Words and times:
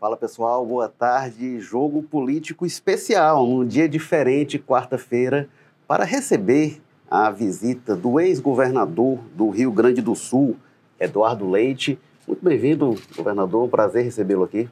Fala 0.00 0.16
pessoal, 0.16 0.64
boa 0.64 0.88
tarde. 0.88 1.58
Jogo 1.58 2.04
político 2.04 2.64
especial, 2.64 3.44
num 3.44 3.66
dia 3.66 3.88
diferente, 3.88 4.56
quarta-feira, 4.56 5.48
para 5.88 6.04
receber 6.04 6.80
a 7.10 7.28
visita 7.32 7.96
do 7.96 8.20
ex-governador 8.20 9.18
do 9.34 9.50
Rio 9.50 9.72
Grande 9.72 10.00
do 10.00 10.14
Sul, 10.14 10.56
Eduardo 11.00 11.50
Leite. 11.50 11.98
Muito 12.28 12.44
bem-vindo, 12.44 12.94
governador. 13.16 13.68
Prazer 13.68 14.04
recebê-lo 14.04 14.44
aqui. 14.44 14.68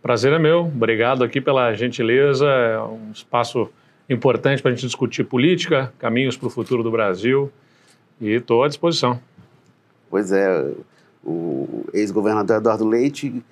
Prazer 0.00 0.32
é 0.32 0.38
meu. 0.38 0.60
Obrigado 0.60 1.24
aqui 1.24 1.40
pela 1.40 1.74
gentileza. 1.74 2.46
É 2.46 2.80
um 2.80 3.10
espaço 3.10 3.68
importante 4.08 4.62
para 4.62 4.70
a 4.70 4.74
gente 4.76 4.86
discutir 4.86 5.24
política, 5.24 5.92
caminhos 5.98 6.36
para 6.36 6.46
o 6.46 6.50
futuro 6.50 6.84
do 6.84 6.90
Brasil. 6.92 7.50
E 8.20 8.30
estou 8.30 8.62
à 8.62 8.68
disposição. 8.68 9.20
Pois 10.08 10.30
é, 10.30 10.70
o 11.24 11.84
ex-governador 11.92 12.58
Eduardo 12.58 12.86
Leite 12.86 13.42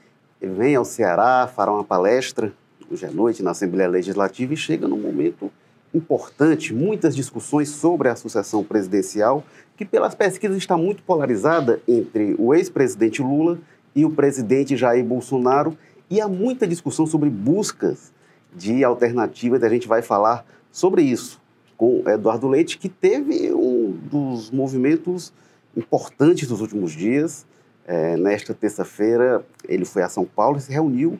vem 0.40 0.74
ao 0.74 0.84
Ceará, 0.84 1.46
fará 1.46 1.72
uma 1.72 1.84
palestra. 1.84 2.52
Hoje 2.90 3.06
à 3.06 3.10
noite 3.10 3.42
na 3.42 3.50
Assembleia 3.50 3.88
Legislativa 3.88 4.54
e 4.54 4.56
chega 4.56 4.86
num 4.86 4.98
momento 4.98 5.50
importante, 5.94 6.74
muitas 6.74 7.16
discussões 7.16 7.70
sobre 7.70 8.08
a 8.08 8.16
sucessão 8.16 8.62
presidencial, 8.62 9.42
que 9.76 9.84
pelas 9.84 10.14
pesquisas 10.14 10.56
está 10.56 10.76
muito 10.76 11.02
polarizada 11.02 11.80
entre 11.88 12.34
o 12.38 12.54
ex-presidente 12.54 13.22
Lula 13.22 13.58
e 13.94 14.04
o 14.04 14.10
presidente 14.10 14.76
Jair 14.76 15.04
Bolsonaro, 15.04 15.76
e 16.08 16.20
há 16.20 16.28
muita 16.28 16.66
discussão 16.66 17.06
sobre 17.06 17.30
buscas 17.30 18.12
de 18.54 18.84
alternativas, 18.84 19.62
a 19.62 19.68
gente 19.68 19.88
vai 19.88 20.02
falar 20.02 20.46
sobre 20.70 21.02
isso 21.02 21.40
com 21.76 22.02
Eduardo 22.08 22.48
Leite, 22.48 22.78
que 22.78 22.88
teve 22.88 23.52
um 23.52 23.90
dos 23.90 24.50
movimentos 24.50 25.32
importantes 25.76 26.48
dos 26.48 26.60
últimos 26.60 26.92
dias. 26.92 27.46
É, 27.86 28.16
nesta 28.16 28.52
terça-feira, 28.52 29.44
ele 29.68 29.84
foi 29.84 30.02
a 30.02 30.08
São 30.08 30.24
Paulo 30.24 30.58
e 30.58 30.60
se 30.60 30.72
reuniu 30.72 31.18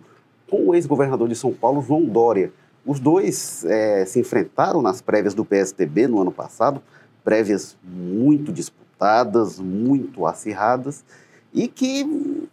com 0.51 0.69
o 0.69 0.75
ex-governador 0.75 1.29
de 1.29 1.37
São 1.37 1.53
Paulo, 1.53 1.81
João 1.81 2.05
Dória. 2.05 2.53
Os 2.85 2.99
dois 2.99 3.65
é, 3.65 4.05
se 4.05 4.19
enfrentaram 4.19 4.83
nas 4.83 5.01
prévias 5.01 5.33
do 5.33 5.45
PSTB 5.45 6.09
no 6.09 6.21
ano 6.21 6.33
passado, 6.33 6.83
prévias 7.25 7.77
muito 7.85 8.53
disputadas, 8.53 9.61
muito 9.61 10.27
acirradas, 10.27 11.05
e 11.55 11.69
que, 11.69 12.05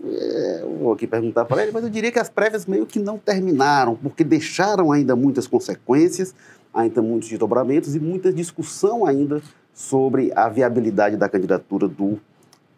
é, 0.04 0.66
vou 0.80 0.94
aqui 0.94 1.08
perguntar 1.08 1.46
para 1.46 1.64
ele, 1.64 1.72
mas 1.72 1.84
eu 1.84 1.90
diria 1.90 2.12
que 2.12 2.20
as 2.20 2.30
prévias 2.30 2.66
meio 2.66 2.86
que 2.86 3.00
não 3.00 3.18
terminaram, 3.18 3.96
porque 3.96 4.24
deixaram 4.24 4.92
ainda 4.92 5.16
muitas 5.16 5.48
consequências, 5.48 6.34
ainda 6.74 7.02
muitos 7.02 7.30
desdobramentos 7.30 7.96
e 7.96 8.00
muita 8.00 8.32
discussão 8.32 9.06
ainda 9.06 9.42
sobre 9.74 10.32
a 10.36 10.48
viabilidade 10.48 11.18
da 11.18 11.28
candidatura 11.28 11.88
do 11.88 12.20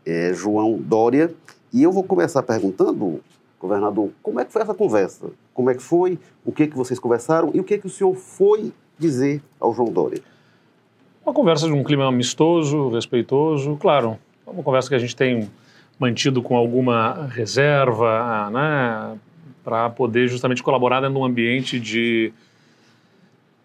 é, 0.06 0.34
João 0.34 0.78
Dória. 0.78 1.34
E 1.73 1.84
eu 1.84 1.92
vou 1.92 2.03
começar 2.03 2.44
perguntando, 2.44 3.22
governador, 3.59 4.09
como 4.22 4.39
é 4.39 4.45
que 4.45 4.52
foi 4.52 4.62
essa 4.62 4.73
conversa? 4.73 5.28
Como 5.53 5.70
é 5.70 5.73
que 5.73 5.81
foi? 5.81 6.20
O 6.45 6.52
que, 6.52 6.67
que 6.67 6.75
vocês 6.75 7.00
conversaram? 7.00 7.52
E 7.53 7.59
o 7.59 7.64
que, 7.64 7.78
que 7.78 7.88
o 7.88 7.89
senhor 7.89 8.16
foi 8.16 8.72
dizer 8.97 9.42
ao 9.59 9.73
João 9.73 9.92
Dória? 9.92 10.22
Uma 11.25 11.34
conversa 11.34 11.66
de 11.66 11.73
um 11.73 11.84
clima 11.84 12.08
amistoso, 12.08 12.89
respeitoso, 12.89 13.75
claro. 13.78 14.17
Uma 14.45 14.62
conversa 14.62 14.89
que 14.89 14.95
a 14.95 15.00
gente 15.00 15.16
tem 15.16 15.50
mantido 16.00 16.42
com 16.42 16.56
alguma 16.56 17.28
reserva, 17.28 18.50
né, 18.52 19.17
para 19.64 19.90
poder 19.90 20.28
justamente 20.28 20.62
colaborar 20.62 21.00
dentro 21.00 21.16
de 21.16 21.19
um 21.19 21.25
ambiente 21.25 21.80
de 21.80 22.31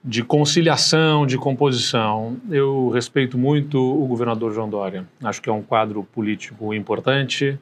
de 0.02 0.22
conciliação, 0.24 1.26
de 1.26 1.36
composição. 1.36 2.36
Eu 2.50 2.88
respeito 2.88 3.36
muito 3.36 3.78
o 3.78 4.06
governador 4.06 4.52
João 4.52 4.68
Dória. 4.68 5.06
Acho 5.22 5.42
que 5.42 5.50
é 5.50 5.52
um 5.52 5.62
quadro 5.62 6.02
político 6.04 6.72
importante. 6.72 7.58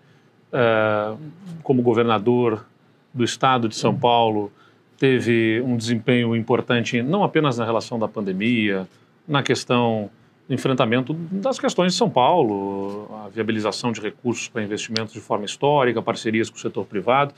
É, 0.52 1.14
como 1.62 1.82
governador 1.82 2.64
do 3.12 3.24
estado 3.24 3.68
de 3.68 3.74
São 3.74 3.94
Paulo, 3.94 4.52
teve 4.96 5.60
um 5.64 5.76
desempenho 5.76 6.34
importante 6.34 7.02
não 7.02 7.22
apenas 7.24 7.58
na 7.58 7.64
relação 7.64 7.98
da 7.98 8.08
pandemia, 8.08 8.88
na 9.26 9.42
questão 9.42 10.08
do 10.48 10.54
enfrentamento 10.54 11.12
das 11.12 11.58
questões 11.58 11.92
de 11.92 11.98
São 11.98 12.08
Paulo, 12.08 13.10
a 13.24 13.28
viabilização 13.28 13.92
de 13.92 14.00
recursos 14.00 14.48
para 14.48 14.62
investimentos 14.62 15.12
de 15.12 15.20
forma 15.20 15.44
histórica, 15.44 16.00
parcerias 16.00 16.48
com 16.48 16.56
o 16.56 16.60
setor 16.60 16.86
privado. 16.86 17.34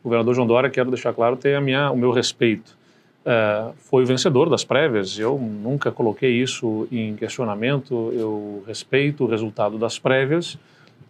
O 0.00 0.04
governador 0.04 0.34
João 0.34 0.46
Dória, 0.46 0.70
quero 0.70 0.90
deixar 0.90 1.12
claro, 1.12 1.36
tem 1.36 1.54
a 1.54 1.60
minha, 1.60 1.90
o 1.90 1.96
meu 1.96 2.12
respeito 2.12 2.76
uh, 3.26 3.74
foi 3.78 4.02
o 4.02 4.06
vencedor 4.06 4.48
das 4.48 4.64
prévias. 4.64 5.18
Eu 5.18 5.38
nunca 5.38 5.90
coloquei 5.90 6.30
isso 6.30 6.86
em 6.90 7.14
questionamento. 7.16 8.12
Eu 8.14 8.62
respeito 8.66 9.24
o 9.24 9.26
resultado 9.26 9.78
das 9.78 9.98
prévias. 9.98 10.58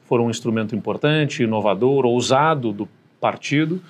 Foram 0.07 0.27
um 0.27 0.31
instrumento 0.31 0.75
importante, 0.75 1.43
inovador, 1.43 2.05
ousado 2.05 2.73
do 2.73 2.89
partido. 3.21 3.81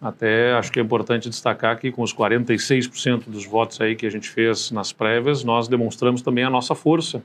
Até 0.00 0.52
acho 0.52 0.70
que 0.70 0.78
é 0.78 0.82
importante 0.82 1.28
destacar 1.28 1.76
que 1.78 1.90
com 1.90 2.02
os 2.02 2.14
46% 2.14 3.24
dos 3.26 3.44
votos 3.44 3.80
aí 3.80 3.96
que 3.96 4.06
a 4.06 4.10
gente 4.10 4.28
fez 4.28 4.70
nas 4.70 4.92
prévias, 4.92 5.42
nós 5.42 5.66
demonstramos 5.66 6.22
também 6.22 6.44
a 6.44 6.50
nossa 6.50 6.74
força. 6.74 7.18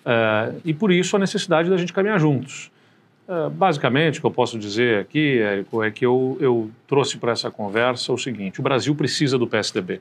Uh, 0.00 0.60
e 0.64 0.74
por 0.74 0.92
isso 0.92 1.16
a 1.16 1.18
necessidade 1.18 1.70
da 1.70 1.76
gente 1.76 1.92
caminhar 1.92 2.20
juntos. 2.20 2.70
Ah, 3.32 3.48
basicamente, 3.48 4.18
o 4.18 4.22
que 4.22 4.26
eu 4.26 4.30
posso 4.32 4.58
dizer 4.58 4.98
aqui, 4.98 5.38
Érico, 5.38 5.84
é 5.84 5.90
que 5.92 6.04
eu, 6.04 6.36
eu 6.40 6.68
trouxe 6.88 7.16
para 7.16 7.30
essa 7.30 7.48
conversa 7.48 8.12
o 8.12 8.18
seguinte: 8.18 8.58
o 8.58 8.62
Brasil 8.62 8.92
precisa 8.92 9.38
do 9.38 9.46
PSDB. 9.46 10.00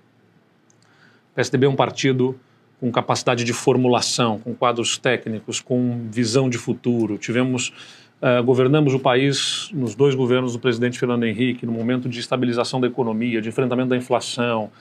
O 1.31 1.35
PSDB 1.35 1.68
é 1.68 1.69
um 1.69 1.75
partido 1.75 2.35
com 2.79 2.91
capacidade 2.91 3.44
de 3.44 3.53
formulação, 3.53 4.39
com 4.39 4.56
quadros 4.56 4.97
técnicos, 4.97 5.59
com 5.59 6.07
visão 6.09 6.50
de 6.50 6.57
futuro. 6.57 7.19
Tivemos, 7.19 7.72
uh, 8.19 8.44
governamos 8.44 8.95
o 8.95 9.00
país 9.00 9.69
nos 9.75 9.94
dois 9.94 10.16
governos 10.16 10.53
do 10.53 10.59
presidente 10.59 10.97
Fernando 10.97 11.23
Henrique, 11.23 11.68
no 11.68 11.72
momento 11.72 12.09
de 12.09 12.19
estabilização 12.19 12.81
da 12.81 12.88
economia, 12.88 13.44
de 13.44 13.50
enfrentamento 13.50 13.89
da 13.89 13.97
inflação, 13.97 14.72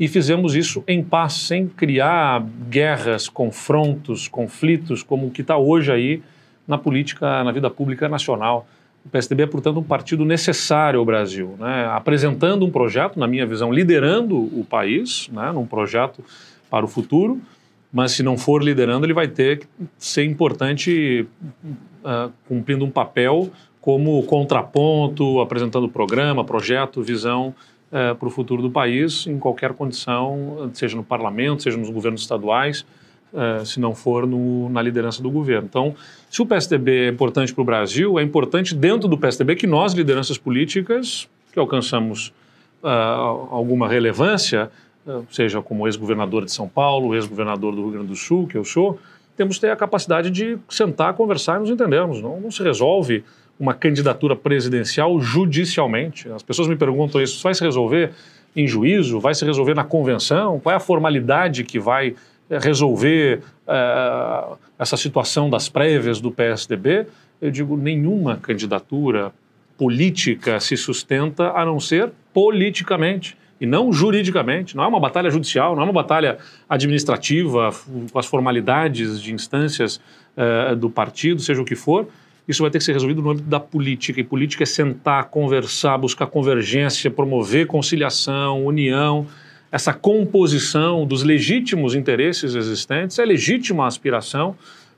e 0.00 0.08
fizemos 0.08 0.56
isso 0.56 0.82
em 0.88 1.00
paz, 1.00 1.34
sem 1.34 1.68
criar 1.68 2.44
guerras, 2.68 3.28
confrontos, 3.28 4.26
conflitos, 4.26 5.04
como 5.04 5.28
o 5.28 5.30
que 5.30 5.42
está 5.42 5.56
hoje 5.56 5.92
aí 5.92 6.22
na 6.66 6.78
política, 6.78 7.44
na 7.44 7.52
vida 7.52 7.70
pública 7.70 8.08
nacional. 8.08 8.66
O 9.04 9.08
PSDB 9.08 9.42
é, 9.42 9.46
portanto, 9.46 9.78
um 9.78 9.82
partido 9.82 10.24
necessário 10.24 10.98
ao 10.98 11.04
Brasil, 11.04 11.56
né? 11.58 11.86
apresentando 11.92 12.64
um 12.64 12.70
projeto, 12.70 13.18
na 13.18 13.26
minha 13.26 13.44
visão, 13.44 13.70
liderando 13.70 14.36
o 14.36 14.64
país, 14.68 15.28
né? 15.30 15.52
num 15.52 15.66
projeto 15.66 16.24
para 16.70 16.84
o 16.84 16.88
futuro, 16.88 17.40
mas 17.92 18.12
se 18.12 18.22
não 18.22 18.38
for 18.38 18.62
liderando, 18.62 19.04
ele 19.04 19.12
vai 19.12 19.28
ter 19.28 19.60
que 19.60 19.66
ser 19.98 20.24
importante 20.24 21.26
uh, 22.02 22.32
cumprindo 22.48 22.84
um 22.84 22.90
papel 22.90 23.50
como 23.80 24.22
contraponto, 24.22 25.40
apresentando 25.40 25.88
programa, 25.88 26.42
projeto, 26.42 27.02
visão 27.02 27.54
uh, 27.92 28.14
para 28.16 28.26
o 28.26 28.30
futuro 28.30 28.62
do 28.62 28.70
país, 28.70 29.26
em 29.26 29.38
qualquer 29.38 29.74
condição, 29.74 30.70
seja 30.72 30.96
no 30.96 31.04
parlamento, 31.04 31.62
seja 31.62 31.76
nos 31.76 31.90
governos 31.90 32.22
estaduais, 32.22 32.86
uh, 33.34 33.66
se 33.66 33.80
não 33.80 33.94
for 33.94 34.26
no, 34.26 34.68
na 34.68 34.80
liderança 34.80 35.22
do 35.22 35.30
governo. 35.30 35.66
Então, 35.68 35.94
se 36.30 36.40
o 36.40 36.46
PSDB 36.46 37.06
é 37.06 37.08
importante 37.08 37.52
para 37.52 37.62
o 37.62 37.64
Brasil, 37.64 38.18
é 38.18 38.22
importante 38.22 38.74
dentro 38.74 39.08
do 39.08 39.18
PSDB 39.18 39.56
que 39.56 39.66
nós, 39.66 39.92
lideranças 39.92 40.38
políticas, 40.38 41.28
que 41.52 41.58
alcançamos 41.58 42.28
uh, 42.82 42.88
alguma 43.50 43.88
relevância, 43.88 44.70
uh, 45.06 45.26
seja 45.30 45.60
como 45.60 45.86
ex-governador 45.86 46.44
de 46.44 46.52
São 46.52 46.68
Paulo, 46.68 47.14
ex-governador 47.14 47.74
do 47.74 47.82
Rio 47.82 47.90
Grande 47.90 48.08
do 48.08 48.16
Sul, 48.16 48.46
que 48.46 48.56
eu 48.56 48.64
sou, 48.64 48.98
temos 49.36 49.56
que 49.56 49.62
ter 49.62 49.70
a 49.70 49.76
capacidade 49.76 50.30
de 50.30 50.56
sentar, 50.68 51.12
conversar 51.14 51.56
e 51.56 51.60
nos 51.60 51.70
entendermos. 51.70 52.22
Não, 52.22 52.40
não 52.40 52.50
se 52.50 52.62
resolve 52.62 53.24
uma 53.58 53.74
candidatura 53.74 54.36
presidencial 54.36 55.20
judicialmente. 55.20 56.28
As 56.30 56.42
pessoas 56.42 56.68
me 56.68 56.76
perguntam 56.76 57.20
isso, 57.20 57.42
vai 57.42 57.54
se 57.54 57.62
resolver 57.62 58.12
em 58.54 58.66
juízo? 58.66 59.18
Vai 59.18 59.34
se 59.34 59.44
resolver 59.44 59.74
na 59.74 59.84
convenção? 59.84 60.60
Qual 60.60 60.72
é 60.72 60.76
a 60.76 60.80
formalidade 60.80 61.64
que 61.64 61.78
vai 61.78 62.14
resolver 62.50 63.40
uh, 63.66 64.56
essa 64.78 64.96
situação 64.96 65.48
das 65.48 65.68
prévias 65.68 66.20
do 66.20 66.30
PSDB, 66.30 67.06
eu 67.40 67.50
digo, 67.50 67.76
nenhuma 67.76 68.36
candidatura 68.36 69.32
política 69.76 70.60
se 70.60 70.76
sustenta 70.76 71.50
a 71.50 71.64
não 71.64 71.80
ser 71.80 72.12
politicamente 72.32 73.36
e 73.60 73.66
não 73.66 73.92
juridicamente. 73.92 74.76
Não 74.76 74.84
é 74.84 74.86
uma 74.86 75.00
batalha 75.00 75.30
judicial, 75.30 75.74
não 75.74 75.82
é 75.82 75.84
uma 75.84 75.92
batalha 75.92 76.38
administrativa 76.68 77.70
com 78.12 78.18
as 78.18 78.26
formalidades 78.26 79.20
de 79.20 79.32
instâncias 79.32 80.00
uh, 80.36 80.76
do 80.76 80.90
partido, 80.90 81.40
seja 81.40 81.60
o 81.60 81.64
que 81.64 81.74
for. 81.74 82.06
Isso 82.46 82.62
vai 82.62 82.70
ter 82.70 82.78
que 82.78 82.84
ser 82.84 82.92
resolvido 82.92 83.22
no 83.22 83.30
âmbito 83.30 83.48
da 83.48 83.58
política. 83.58 84.20
E 84.20 84.24
política 84.24 84.64
é 84.64 84.66
sentar, 84.66 85.24
conversar, 85.24 85.96
buscar 85.96 86.26
convergência, 86.26 87.10
promover 87.10 87.66
conciliação, 87.66 88.66
união 88.66 89.26
essa 89.74 89.92
composição 89.92 91.04
dos 91.04 91.24
legítimos 91.24 91.96
interesses 91.96 92.54
existentes, 92.54 93.18
é 93.18 93.24
legítima 93.24 93.82
a 93.82 93.86
aspiração 93.88 94.54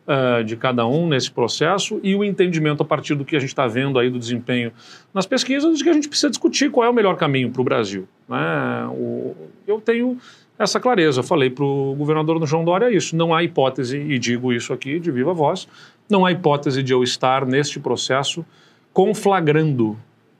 uh, 0.06 0.44
de 0.44 0.54
cada 0.54 0.86
um 0.86 1.08
nesse 1.08 1.30
processo 1.30 1.98
e 2.02 2.14
o 2.14 2.22
entendimento 2.22 2.82
a 2.82 2.84
partir 2.84 3.14
do 3.14 3.24
que 3.24 3.34
a 3.34 3.38
gente 3.38 3.48
está 3.48 3.66
vendo 3.66 3.98
aí 3.98 4.10
do 4.10 4.18
desempenho 4.18 4.70
nas 5.14 5.24
pesquisas 5.24 5.78
de 5.78 5.82
que 5.82 5.88
a 5.88 5.94
gente 5.94 6.10
precisa 6.10 6.28
discutir 6.28 6.70
qual 6.70 6.84
é 6.86 6.90
o 6.90 6.92
melhor 6.92 7.16
caminho 7.16 7.50
para 7.50 7.62
o 7.62 7.64
Brasil. 7.64 8.06
Né? 8.28 8.86
O, 8.90 9.34
eu 9.66 9.80
tenho 9.80 10.18
essa 10.58 10.78
clareza. 10.78 11.20
Eu 11.20 11.24
falei 11.24 11.48
para 11.48 11.64
o 11.64 11.94
governador 11.94 12.38
do 12.38 12.46
João 12.46 12.62
Dória 12.62 12.94
isso. 12.94 13.16
Não 13.16 13.34
há 13.34 13.42
hipótese, 13.42 13.96
e 13.96 14.18
digo 14.18 14.52
isso 14.52 14.74
aqui 14.74 15.00
de 15.00 15.10
viva 15.10 15.32
voz, 15.32 15.66
não 16.06 16.26
há 16.26 16.32
hipótese 16.32 16.82
de 16.82 16.92
eu 16.92 17.02
estar 17.02 17.46
neste 17.46 17.80
processo 17.80 18.44
conflagrando 18.92 19.96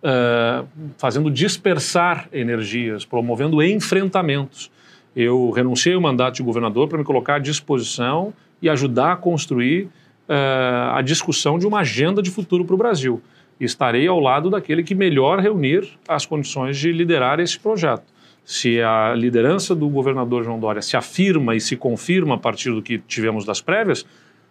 uh, 0.07 0.67
fazendo 0.97 1.31
dispersar 1.31 2.29
energias, 2.33 3.05
promovendo 3.05 3.63
enfrentamentos. 3.63 4.71
Eu 5.15 5.51
renunciei 5.51 5.95
ao 5.95 6.01
mandato 6.01 6.37
de 6.37 6.43
governador 6.43 6.89
para 6.89 6.99
me 6.99 7.05
colocar 7.05 7.37
à 7.37 7.39
disposição 7.39 8.33
e 8.63 8.69
ajudar 8.69 9.13
a 9.13 9.17
construir 9.17 9.85
uh, 9.85 10.95
a 10.95 11.03
discussão 11.03 11.59
de 11.59 11.67
uma 11.67 11.81
agenda 11.81 12.23
de 12.23 12.31
futuro 12.31 12.65
para 12.65 12.75
o 12.75 12.79
Brasil. 12.79 13.21
Estarei 13.59 14.07
ao 14.07 14.21
lado 14.21 14.51
daquele 14.51 14.83
que 14.83 14.95
melhor 14.95 15.41
reunir 15.41 15.89
as 16.07 16.27
condições 16.27 16.79
de 16.79 16.93
liderar 16.93 17.41
esse 17.41 17.59
projeto. 17.59 18.05
Se 18.45 18.81
a 18.81 19.13
liderança 19.15 19.75
do 19.75 19.89
governador 19.89 20.45
João 20.45 20.61
Dória 20.61 20.81
se 20.81 20.97
afirma 20.97 21.57
e 21.57 21.61
se 21.61 21.75
confirma 21.75 22.37
a 22.37 22.39
partir 22.39 22.71
do 22.71 22.81
que 22.81 22.99
tivemos 22.99 23.45
das 23.45 23.61
prévias, 23.61 24.07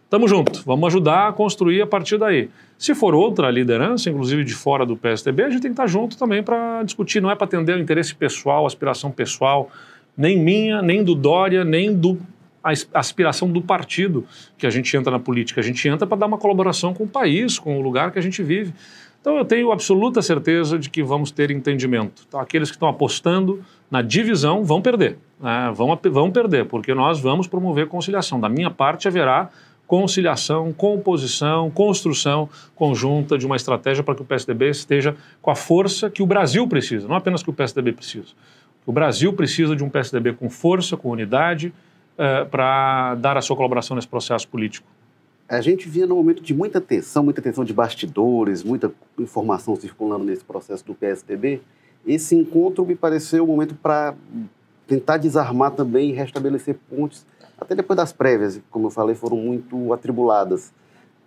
Tamo 0.09 0.27
junto, 0.27 0.63
vamos 0.65 0.87
ajudar 0.87 1.29
a 1.29 1.33
construir 1.33 1.81
a 1.81 1.87
partir 1.87 2.17
daí. 2.17 2.49
Se 2.77 2.93
for 2.93 3.15
outra 3.15 3.49
liderança, 3.49 4.09
inclusive 4.09 4.43
de 4.43 4.53
fora 4.53 4.85
do 4.85 4.95
PSDB, 4.95 5.43
a 5.43 5.49
gente 5.49 5.61
tem 5.61 5.71
que 5.71 5.73
estar 5.73 5.87
junto 5.87 6.17
também 6.17 6.43
para 6.43 6.83
discutir, 6.83 7.21
não 7.21 7.31
é 7.31 7.35
para 7.35 7.45
atender 7.45 7.75
o 7.75 7.79
interesse 7.79 8.13
pessoal, 8.13 8.65
aspiração 8.65 9.09
pessoal, 9.09 9.69
nem 10.15 10.37
minha, 10.37 10.81
nem 10.81 11.03
do 11.03 11.15
Dória, 11.15 11.63
nem 11.63 11.93
do 11.93 12.19
a 12.63 12.99
aspiração 12.99 13.47
do 13.47 13.61
partido 13.61 14.25
que 14.57 14.65
a 14.65 14.71
gente 14.71 14.95
entra 14.97 15.11
na 15.11 15.19
política. 15.19 15.61
A 15.61 15.63
gente 15.63 15.87
entra 15.87 16.07
para 16.07 16.17
dar 16.17 16.25
uma 16.25 16.37
colaboração 16.37 16.95
com 16.95 17.03
o 17.03 17.07
país, 17.07 17.59
com 17.59 17.77
o 17.77 17.81
lugar 17.81 18.11
que 18.11 18.17
a 18.17 18.21
gente 18.21 18.41
vive. 18.41 18.73
Então 19.21 19.37
eu 19.37 19.45
tenho 19.45 19.71
absoluta 19.71 20.19
certeza 20.21 20.77
de 20.79 20.89
que 20.89 21.03
vamos 21.03 21.29
ter 21.29 21.51
entendimento. 21.51 22.23
Então, 22.27 22.39
aqueles 22.39 22.69
que 22.69 22.75
estão 22.75 22.89
apostando 22.89 23.63
na 23.89 24.01
divisão 24.01 24.63
vão 24.63 24.81
perder. 24.81 25.17
Né? 25.39 25.71
Vão, 25.75 25.99
vão 26.11 26.31
perder, 26.31 26.65
porque 26.65 26.93
nós 26.93 27.19
vamos 27.19 27.47
promover 27.47 27.87
conciliação. 27.87 28.39
Da 28.39 28.49
minha 28.49 28.71
parte 28.71 29.07
haverá 29.07 29.49
conciliação, 29.87 30.73
composição, 30.73 31.69
construção 31.69 32.49
conjunta 32.75 33.37
de 33.37 33.45
uma 33.45 33.55
estratégia 33.55 34.03
para 34.03 34.15
que 34.15 34.21
o 34.21 34.25
PSDB 34.25 34.69
esteja 34.69 35.15
com 35.41 35.51
a 35.51 35.55
força 35.55 36.09
que 36.09 36.23
o 36.23 36.25
Brasil 36.25 36.67
precisa, 36.67 37.07
não 37.07 37.15
apenas 37.15 37.43
que 37.43 37.49
o 37.49 37.53
PSDB 37.53 37.93
precisa. 37.93 38.29
O 38.85 38.91
Brasil 38.91 39.33
precisa 39.33 39.75
de 39.75 39.83
um 39.83 39.89
PSDB 39.89 40.33
com 40.33 40.49
força, 40.49 40.95
com 40.95 41.09
unidade, 41.09 41.73
uh, 42.13 42.47
para 42.49 43.15
dar 43.15 43.37
a 43.37 43.41
sua 43.41 43.55
colaboração 43.55 43.95
nesse 43.95 44.07
processo 44.07 44.47
político. 44.47 44.87
A 45.47 45.61
gente 45.61 45.87
via 45.87 46.07
num 46.07 46.15
momento 46.15 46.41
de 46.41 46.53
muita 46.53 46.81
tensão, 46.81 47.23
muita 47.23 47.41
tensão 47.41 47.63
de 47.63 47.73
bastidores, 47.73 48.63
muita 48.63 48.91
informação 49.19 49.75
circulando 49.75 50.23
nesse 50.23 50.43
processo 50.43 50.83
do 50.85 50.95
PSDB. 50.95 51.61
Esse 52.05 52.35
encontro 52.35 52.85
me 52.85 52.95
pareceu 52.95 53.43
um 53.43 53.47
momento 53.47 53.75
para 53.75 54.15
tentar 54.87 55.17
desarmar 55.17 55.71
também 55.71 56.11
e 56.11 56.13
restabelecer 56.13 56.75
pontes 56.89 57.25
até 57.59 57.75
depois 57.75 57.97
das 57.97 58.11
prévias, 58.11 58.59
como 58.69 58.87
eu 58.87 58.91
falei, 58.91 59.15
foram 59.15 59.37
muito 59.37 59.93
atribuladas. 59.93 60.73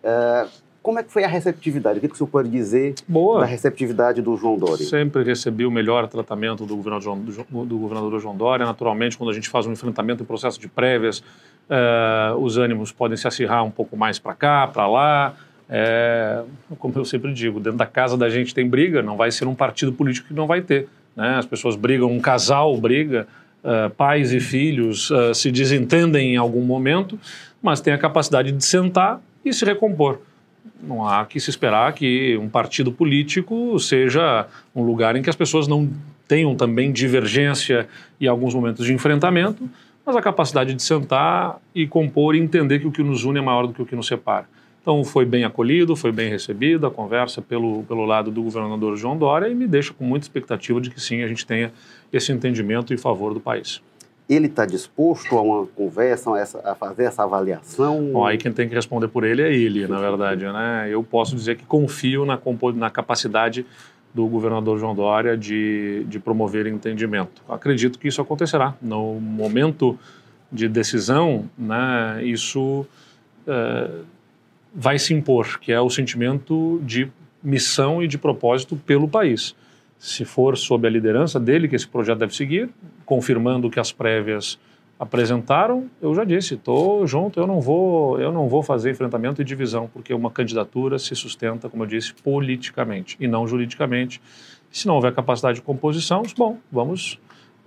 É, 0.02 0.46
como 0.82 0.98
é 0.98 1.02
que 1.02 1.12
foi 1.12 1.24
a 1.24 1.28
receptividade? 1.28 1.98
O 1.98 2.00
que, 2.00 2.08
que 2.08 2.14
o 2.14 2.16
senhor 2.16 2.30
pode 2.30 2.48
dizer 2.48 2.94
Boa. 3.06 3.40
da 3.40 3.46
receptividade 3.46 4.22
do 4.22 4.36
João 4.36 4.56
Dória? 4.56 4.84
Sempre 4.86 5.22
recebi 5.22 5.66
o 5.66 5.70
melhor 5.70 6.06
tratamento 6.08 6.64
do 6.64 6.76
governador, 6.76 7.16
do, 7.16 7.64
do 7.66 7.78
governador 7.78 8.18
João 8.20 8.36
Dória. 8.36 8.64
Naturalmente, 8.64 9.18
quando 9.18 9.30
a 9.30 9.34
gente 9.34 9.48
faz 9.48 9.66
um 9.66 9.72
enfrentamento 9.72 10.22
em 10.22 10.26
processo 10.26 10.58
de 10.58 10.68
prévias, 10.68 11.22
é, 11.68 12.32
os 12.38 12.56
ânimos 12.56 12.92
podem 12.92 13.16
se 13.16 13.28
acirrar 13.28 13.64
um 13.64 13.70
pouco 13.70 13.96
mais 13.96 14.18
para 14.18 14.34
cá, 14.34 14.66
para 14.66 14.86
lá. 14.86 15.34
É, 15.68 16.42
como 16.78 16.94
eu 16.96 17.04
sempre 17.04 17.34
digo, 17.34 17.60
dentro 17.60 17.78
da 17.78 17.86
casa 17.86 18.16
da 18.16 18.30
gente 18.30 18.54
tem 18.54 18.66
briga, 18.66 19.02
não 19.02 19.16
vai 19.16 19.30
ser 19.30 19.46
um 19.46 19.54
partido 19.54 19.92
político 19.92 20.28
que 20.28 20.34
não 20.34 20.46
vai 20.46 20.62
ter. 20.62 20.88
Né? 21.14 21.36
As 21.36 21.44
pessoas 21.44 21.76
brigam, 21.76 22.10
um 22.10 22.20
casal 22.20 22.74
briga, 22.78 23.26
uh, 23.64 23.90
pais 23.90 24.32
e 24.32 24.40
filhos 24.40 25.10
uh, 25.10 25.34
se 25.34 25.50
desentendem 25.50 26.34
em 26.34 26.36
algum 26.36 26.62
momento, 26.62 27.18
mas 27.62 27.80
têm 27.80 27.92
a 27.92 27.98
capacidade 27.98 28.52
de 28.52 28.64
sentar 28.64 29.20
e 29.44 29.52
se 29.52 29.64
recompor. 29.64 30.20
Não 30.82 31.06
há 31.06 31.24
que 31.24 31.40
se 31.40 31.50
esperar 31.50 31.92
que 31.92 32.36
um 32.36 32.48
partido 32.48 32.92
político 32.92 33.78
seja 33.78 34.46
um 34.74 34.82
lugar 34.82 35.16
em 35.16 35.22
que 35.22 35.30
as 35.30 35.36
pessoas 35.36 35.66
não 35.66 35.90
tenham 36.26 36.54
também 36.54 36.92
divergência 36.92 37.88
e 38.20 38.28
alguns 38.28 38.54
momentos 38.54 38.84
de 38.84 38.92
enfrentamento, 38.92 39.68
mas 40.04 40.14
a 40.14 40.22
capacidade 40.22 40.74
de 40.74 40.82
sentar 40.82 41.58
e 41.74 41.86
compor 41.86 42.34
e 42.34 42.38
entender 42.38 42.78
que 42.78 42.86
o 42.86 42.92
que 42.92 43.02
nos 43.02 43.24
une 43.24 43.38
é 43.38 43.42
maior 43.42 43.66
do 43.66 43.72
que 43.72 43.82
o 43.82 43.86
que 43.86 43.96
nos 43.96 44.06
separa. 44.06 44.46
Então 44.82 45.04
foi 45.04 45.24
bem 45.24 45.44
acolhido, 45.44 45.94
foi 45.94 46.12
bem 46.12 46.30
recebido 46.30 46.86
a 46.86 46.90
conversa 46.90 47.42
pelo, 47.42 47.82
pelo 47.84 48.04
lado 48.04 48.30
do 48.30 48.42
governador 48.42 48.96
João 48.96 49.16
Dória 49.16 49.48
e 49.48 49.54
me 49.54 49.66
deixa 49.66 49.92
com 49.92 50.04
muita 50.04 50.24
expectativa 50.24 50.80
de 50.80 50.90
que 50.90 51.00
sim, 51.00 51.22
a 51.22 51.28
gente 51.28 51.46
tenha 51.46 51.72
esse 52.12 52.32
entendimento 52.32 52.94
em 52.94 52.96
favor 52.96 53.34
do 53.34 53.40
país. 53.40 53.82
Ele 54.28 54.46
está 54.46 54.66
disposto 54.66 55.36
a 55.36 55.42
uma 55.42 55.66
conversa, 55.66 56.34
a, 56.34 56.38
essa, 56.38 56.58
a, 56.60 56.74
fazer 56.74 57.04
essa 57.04 57.22
avaliação? 57.22 58.10
Bom, 58.12 58.26
aí 58.26 58.36
quem 58.36 58.52
tem 58.52 58.68
que 58.68 58.74
responder 58.74 59.08
por 59.08 59.24
ele 59.24 59.42
é 59.42 59.52
ele, 59.52 59.86
na 59.86 59.98
verdade. 59.98 60.44
Né? 60.44 60.88
Eu 60.90 61.02
posso 61.02 61.34
dizer 61.34 61.56
que 61.56 61.64
confio 61.64 62.26
na, 62.26 62.38
na 62.74 62.90
capacidade 62.90 63.64
do 64.14 64.26
governador 64.26 64.78
João 64.78 64.94
Dória 64.94 65.36
de, 65.36 66.04
de 66.08 66.18
promover 66.18 66.66
entendimento. 66.66 67.42
Acredito 67.48 67.98
que 67.98 68.08
isso 68.08 68.20
acontecerá. 68.20 68.74
No 68.82 69.14
momento 69.14 69.98
de 70.50 70.68
decisão, 70.68 71.44
né, 71.58 72.22
isso... 72.22 72.86
Uh, 73.46 74.17
vai 74.74 74.98
se 74.98 75.14
impor, 75.14 75.58
que 75.58 75.72
é 75.72 75.80
o 75.80 75.90
sentimento 75.90 76.80
de 76.82 77.10
missão 77.42 78.02
e 78.02 78.08
de 78.08 78.18
propósito 78.18 78.76
pelo 78.76 79.08
país. 79.08 79.54
Se 79.98 80.24
for 80.24 80.56
sob 80.56 80.86
a 80.86 80.90
liderança 80.90 81.40
dele 81.40 81.68
que 81.68 81.76
esse 81.76 81.88
projeto 81.88 82.18
deve 82.18 82.34
seguir, 82.34 82.70
confirmando 83.04 83.70
que 83.70 83.80
as 83.80 83.90
prévias 83.90 84.58
apresentaram, 84.98 85.88
eu 86.02 86.12
já 86.14 86.24
disse, 86.24 86.54
estou 86.54 87.06
junto, 87.06 87.38
eu 87.38 87.46
não 87.46 87.60
vou, 87.60 88.20
eu 88.20 88.32
não 88.32 88.48
vou 88.48 88.62
fazer 88.62 88.90
enfrentamento 88.90 89.40
e 89.40 89.44
divisão, 89.44 89.88
porque 89.92 90.12
uma 90.12 90.30
candidatura 90.30 90.98
se 90.98 91.14
sustenta, 91.14 91.68
como 91.68 91.84
eu 91.84 91.86
disse, 91.86 92.12
politicamente 92.14 93.16
e 93.20 93.28
não 93.28 93.46
juridicamente. 93.46 94.20
Se 94.70 94.86
não 94.86 94.96
houver 94.96 95.14
capacidade 95.14 95.56
de 95.56 95.62
composição, 95.62 96.22
bom, 96.36 96.58
vamos 96.70 97.18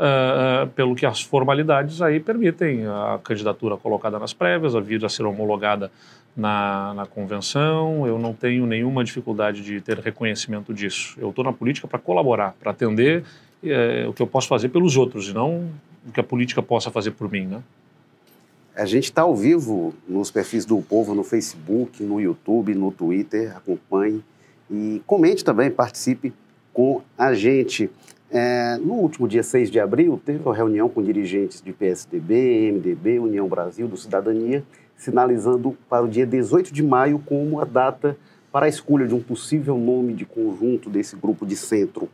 uh, 0.01 0.67
pelo 0.71 0.93
que 0.93 1.05
as 1.05 1.21
formalidades 1.21 2.01
aí 2.01 2.19
permitem 2.19 2.85
a 2.85 3.19
candidatura 3.23 3.77
colocada 3.77 4.19
nas 4.19 4.33
prévias, 4.33 4.75
a 4.75 4.79
vir 4.79 5.03
a 5.05 5.09
ser 5.09 5.25
homologada 5.25 5.91
na, 6.35 6.93
na 6.93 7.05
convenção, 7.05 8.07
eu 8.07 8.17
não 8.17 8.33
tenho 8.33 8.65
nenhuma 8.65 9.03
dificuldade 9.03 9.61
de 9.63 9.81
ter 9.81 9.99
reconhecimento 9.99 10.73
disso. 10.73 11.15
Eu 11.19 11.29
estou 11.29 11.43
na 11.43 11.51
política 11.51 11.87
para 11.87 11.99
colaborar, 11.99 12.55
para 12.59 12.71
atender 12.71 13.23
é, 13.63 14.05
o 14.07 14.13
que 14.13 14.21
eu 14.21 14.27
posso 14.27 14.47
fazer 14.47 14.69
pelos 14.69 14.97
outros 14.97 15.29
e 15.29 15.33
não 15.33 15.69
o 16.07 16.11
que 16.11 16.19
a 16.19 16.23
política 16.23 16.61
possa 16.63 16.89
fazer 16.89 17.11
por 17.11 17.29
mim, 17.31 17.45
né? 17.45 17.61
A 18.75 18.85
gente 18.85 19.03
está 19.03 19.23
ao 19.23 19.35
vivo 19.35 19.93
nos 20.07 20.31
perfis 20.31 20.65
do 20.65 20.81
Povo, 20.81 21.13
no 21.13 21.23
Facebook, 21.23 22.01
no 22.01 22.21
YouTube, 22.21 22.73
no 22.73 22.89
Twitter. 22.89 23.55
Acompanhe 23.55 24.23
e 24.69 25.01
comente 25.05 25.43
também, 25.43 25.69
participe 25.69 26.33
com 26.73 27.01
a 27.17 27.33
gente. 27.33 27.89
É, 28.31 28.77
no 28.77 28.93
último 28.93 29.27
dia 29.27 29.43
6 29.43 29.69
de 29.69 29.77
abril, 29.77 30.19
teve 30.25 30.39
uma 30.41 30.55
reunião 30.55 30.87
com 30.87 31.03
dirigentes 31.03 31.61
de 31.61 31.73
PSDB, 31.73 32.71
MDB, 32.71 33.19
União 33.19 33.45
Brasil, 33.45 33.89
do 33.89 33.97
Cidadania, 33.97 34.63
sinalizando 35.01 35.75
para 35.89 36.05
o 36.05 36.07
dia 36.07 36.27
18 36.27 36.71
de 36.71 36.83
maio 36.83 37.17
como 37.25 37.59
a 37.59 37.65
data 37.65 38.15
para 38.51 38.67
a 38.67 38.69
escolha 38.69 39.07
de 39.07 39.15
um 39.15 39.19
possível 39.19 39.75
nome 39.75 40.13
de 40.13 40.25
conjunto 40.25 40.91
desse 40.91 41.15
grupo 41.15 41.43
de 41.43 41.55
centro. 41.55 42.07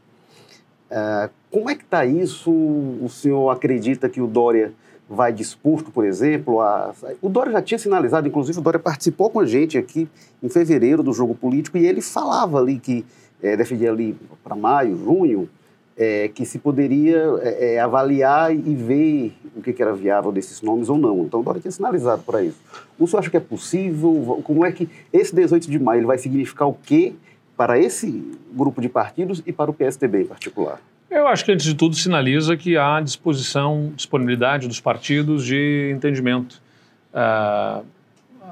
Uh, 0.89 1.29
como 1.51 1.69
é 1.69 1.75
que 1.75 1.83
está 1.83 2.05
isso? 2.05 2.49
O 2.49 3.09
senhor 3.09 3.49
acredita 3.49 4.07
que 4.07 4.21
o 4.21 4.27
Dória 4.27 4.71
vai 5.09 5.33
disposto, 5.33 5.91
por 5.91 6.05
exemplo, 6.05 6.61
a... 6.61 6.93
O 7.21 7.27
Dória 7.27 7.51
já 7.51 7.61
tinha 7.61 7.77
sinalizado, 7.77 8.25
inclusive 8.25 8.57
o 8.57 8.61
Dória 8.61 8.79
participou 8.79 9.29
com 9.29 9.41
a 9.41 9.45
gente 9.45 9.77
aqui 9.77 10.07
em 10.41 10.47
fevereiro 10.47 11.03
do 11.03 11.11
jogo 11.11 11.35
político 11.35 11.77
e 11.77 11.85
ele 11.85 12.01
falava 12.01 12.57
ali 12.57 12.79
que 12.79 13.05
é, 13.43 13.57
defendia 13.57 13.91
ali 13.91 14.17
para 14.41 14.55
maio, 14.55 14.95
junho, 14.95 15.49
é, 15.97 16.27
que 16.27 16.45
se 16.45 16.59
poderia 16.59 17.17
é, 17.41 17.75
é, 17.75 17.79
avaliar 17.79 18.53
e 18.53 18.75
ver 18.75 19.33
o 19.55 19.61
que, 19.61 19.81
era 19.81 19.93
viável 19.93 20.31
desses 20.31 20.61
nomes 20.61 20.89
ou 20.89 20.97
não. 20.97 21.23
Então, 21.23 21.41
Dória 21.41 21.59
tinha 21.59 21.71
sinalizado 21.71 22.21
para 22.21 22.43
isso. 22.43 22.57
O 22.99 23.07
senhor 23.07 23.19
acha 23.19 23.29
que 23.29 23.37
é 23.37 23.41
possível? 23.41 24.39
Como 24.43 24.63
é 24.63 24.71
que 24.71 24.87
esse 25.11 25.33
18 25.33 25.69
de 25.69 25.79
maio 25.79 25.99
ele 25.99 26.05
vai 26.05 26.19
significar 26.19 26.67
o 26.67 26.73
quê 26.73 27.13
para 27.55 27.79
esse 27.79 28.23
grupo 28.53 28.79
de 28.79 28.87
partidos 28.87 29.41
e 29.45 29.51
para 29.51 29.71
o 29.71 29.73
PSDB 29.73 30.21
em 30.21 30.25
particular? 30.27 30.79
Eu 31.09 31.27
acho 31.27 31.43
que, 31.43 31.51
antes 31.51 31.65
de 31.65 31.73
tudo, 31.73 31.95
sinaliza 31.95 32.55
que 32.55 32.77
há 32.77 32.99
disposição, 33.01 33.91
disponibilidade 33.95 34.67
dos 34.67 34.79
partidos 34.79 35.45
de 35.45 35.91
entendimento. 35.95 36.61
Uh, 37.13 37.83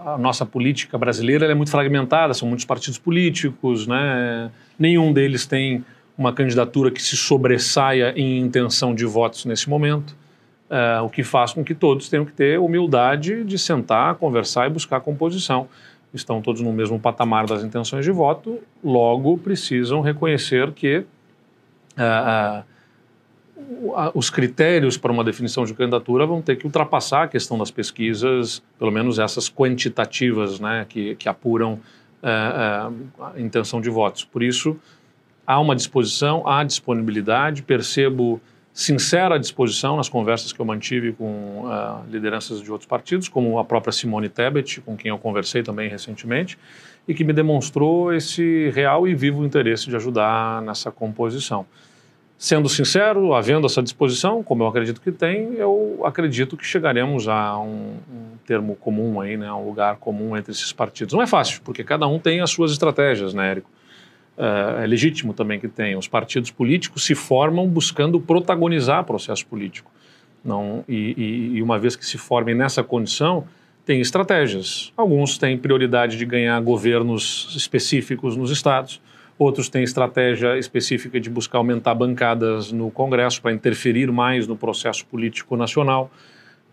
a 0.05 0.17
nossa 0.17 0.45
política 0.45 0.97
brasileira 0.97 1.45
é 1.45 1.53
muito 1.53 1.69
fragmentada, 1.69 2.33
são 2.33 2.47
muitos 2.47 2.65
partidos 2.65 2.97
políticos, 2.97 3.85
né? 3.85 4.49
nenhum 4.79 5.11
deles 5.11 5.45
tem 5.45 5.83
uma 6.17 6.31
candidatura 6.33 6.91
que 6.91 7.01
se 7.01 7.17
sobressaia 7.17 8.13
em 8.15 8.39
intenção 8.39 8.95
de 8.95 9.05
votos 9.05 9.45
nesse 9.45 9.69
momento, 9.69 10.15
é, 10.69 10.99
o 11.01 11.09
que 11.09 11.23
faz 11.23 11.53
com 11.53 11.63
que 11.63 11.75
todos 11.75 12.09
tenham 12.09 12.25
que 12.25 12.31
ter 12.31 12.59
humildade 12.59 13.43
de 13.43 13.57
sentar, 13.59 14.15
conversar 14.15 14.67
e 14.67 14.69
buscar 14.69 14.99
composição. 15.01 15.67
Estão 16.13 16.41
todos 16.41 16.61
no 16.61 16.71
mesmo 16.71 16.99
patamar 16.99 17.45
das 17.45 17.63
intenções 17.63 18.05
de 18.05 18.11
voto, 18.11 18.59
logo 18.83 19.37
precisam 19.37 19.99
reconhecer 20.01 20.71
que 20.71 21.05
é, 21.97 22.63
os 24.13 24.29
critérios 24.29 24.97
para 24.97 25.11
uma 25.11 25.23
definição 25.23 25.65
de 25.65 25.73
candidatura 25.73 26.25
vão 26.25 26.41
ter 26.41 26.55
que 26.55 26.65
ultrapassar 26.65 27.23
a 27.23 27.27
questão 27.27 27.57
das 27.57 27.71
pesquisas, 27.71 28.61
pelo 28.79 28.91
menos 28.91 29.19
essas 29.19 29.49
quantitativas, 29.49 30.59
né, 30.59 30.85
que, 30.87 31.15
que 31.15 31.27
apuram 31.27 31.79
a 32.23 32.89
intenção 33.37 33.79
de 33.79 33.89
votos. 33.89 34.25
Por 34.25 34.41
isso, 34.41 34.75
há 35.45 35.59
uma 35.59 35.75
disposição, 35.75 36.47
há 36.47 36.63
disponibilidade, 36.63 37.61
percebo 37.61 38.41
sincera 38.73 39.39
disposição 39.39 39.95
nas 39.95 40.09
conversas 40.09 40.51
que 40.51 40.59
eu 40.59 40.65
mantive 40.65 41.13
com 41.13 41.63
uh, 41.63 42.03
lideranças 42.11 42.61
de 42.61 42.69
outros 42.69 42.87
partidos, 42.87 43.29
como 43.29 43.57
a 43.57 43.63
própria 43.63 43.93
Simone 43.93 44.27
Tebet, 44.27 44.81
com 44.81 44.97
quem 44.97 45.09
eu 45.09 45.17
conversei 45.17 45.63
também 45.63 45.87
recentemente, 45.89 46.57
e 47.07 47.13
que 47.13 47.23
me 47.23 47.31
demonstrou 47.31 48.13
esse 48.13 48.69
real 48.71 49.07
e 49.07 49.15
vivo 49.15 49.45
interesse 49.45 49.89
de 49.89 49.95
ajudar 49.95 50.61
nessa 50.61 50.91
composição. 50.91 51.65
Sendo 52.37 52.67
sincero, 52.67 53.33
havendo 53.33 53.65
essa 53.65 53.81
disposição, 53.81 54.43
como 54.43 54.63
eu 54.63 54.67
acredito 54.67 54.99
que 54.99 55.09
tem, 55.09 55.53
eu 55.53 56.01
acredito 56.03 56.57
que 56.57 56.65
chegaremos 56.65 57.29
a 57.29 57.57
um, 57.57 57.93
um 58.11 58.37
termo 58.45 58.75
comum 58.75 59.21
aí, 59.21 59.37
né, 59.37 59.49
um 59.53 59.65
lugar 59.65 59.95
comum 59.95 60.35
entre 60.35 60.51
esses 60.51 60.73
partidos. 60.73 61.13
Não 61.13 61.21
é 61.21 61.27
fácil, 61.27 61.61
porque 61.63 61.81
cada 61.81 62.05
um 62.07 62.19
tem 62.19 62.41
as 62.41 62.51
suas 62.51 62.71
estratégias, 62.71 63.33
né, 63.33 63.51
Érico? 63.51 63.69
É, 64.37 64.83
é 64.83 64.87
legítimo 64.87 65.33
também 65.33 65.59
que 65.59 65.67
tenha. 65.67 65.97
Os 65.97 66.07
partidos 66.07 66.51
políticos 66.51 67.05
se 67.05 67.15
formam 67.15 67.67
buscando 67.67 68.19
protagonizar 68.19 69.03
processo 69.03 69.45
político. 69.45 69.91
Não, 70.43 70.83
e, 70.87 71.15
e, 71.17 71.57
e 71.57 71.63
uma 71.63 71.79
vez 71.79 71.95
que 71.95 72.05
se 72.05 72.17
formem 72.17 72.53
nessa 72.53 72.83
condição, 72.83 73.47
tem 73.85 74.01
estratégias. 74.01 74.91
Alguns 74.97 75.37
têm 75.37 75.57
prioridade 75.57 76.17
de 76.17 76.25
ganhar 76.25 76.59
governos 76.61 77.53
específicos 77.55 78.35
nos 78.35 78.51
estados, 78.51 79.01
outros 79.39 79.69
têm 79.69 79.83
estratégia 79.83 80.57
específica 80.57 81.19
de 81.19 81.29
buscar 81.29 81.59
aumentar 81.59 81.95
bancadas 81.95 82.71
no 82.71 82.91
Congresso 82.91 83.41
para 83.41 83.53
interferir 83.53 84.11
mais 84.11 84.47
no 84.47 84.55
processo 84.55 85.05
político 85.05 85.55
nacional. 85.55 86.11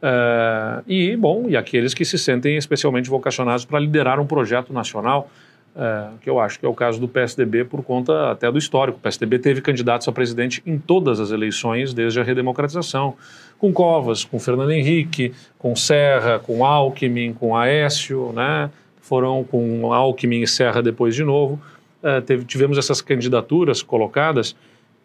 Uh, 0.03 0.83
e, 0.87 1.17
bom, 1.17 1.49
e 1.49 1.57
aqueles 1.57 1.95
que 1.95 2.05
se 2.05 2.19
sentem 2.19 2.57
especialmente 2.57 3.09
vocacionados 3.09 3.65
para 3.65 3.79
liderar 3.79 4.19
um 4.19 4.27
projeto 4.27 4.73
nacional 4.73 5.31
é, 5.75 6.09
que 6.21 6.29
eu 6.29 6.39
acho 6.39 6.61
que 6.61 6.67
é 6.67 6.69
o 6.69 6.75
caso 6.75 7.01
do 7.01 7.09
PSDB 7.09 7.65
por 7.65 7.83
conta 7.83 8.31
até 8.31 8.51
do 8.51 8.59
histórico. 8.59 8.99
O 8.99 9.01
PSDB 9.01 9.39
teve 9.39 9.61
candidatos 9.61 10.07
a 10.07 10.13
presidente 10.13 10.63
em 10.67 10.79
todas 10.79 11.19
as 11.19 11.31
eleições 11.31 11.95
desde 11.95 12.21
a 12.21 12.23
redemocratização, 12.23 13.15
com 13.59 13.73
Covas, 13.73 14.25
com 14.25 14.39
Fernando 14.39 14.73
Henrique, 14.73 15.33
com 15.59 15.75
Serra, 15.75 16.39
com 16.39 16.65
Alckmin, 16.65 17.33
com 17.33 17.57
Aécio, 17.57 18.33
né? 18.33 18.71
foram 19.01 19.45
com 19.45 19.93
Alckmin 19.93 20.43
e 20.43 20.47
Serra 20.47 20.83
depois 20.83 21.15
de 21.15 21.25
novo. 21.25 21.61
É, 22.03 22.21
teve, 22.21 22.45
tivemos 22.45 22.77
essas 22.77 23.01
candidaturas 23.01 23.83
colocadas 23.83 24.55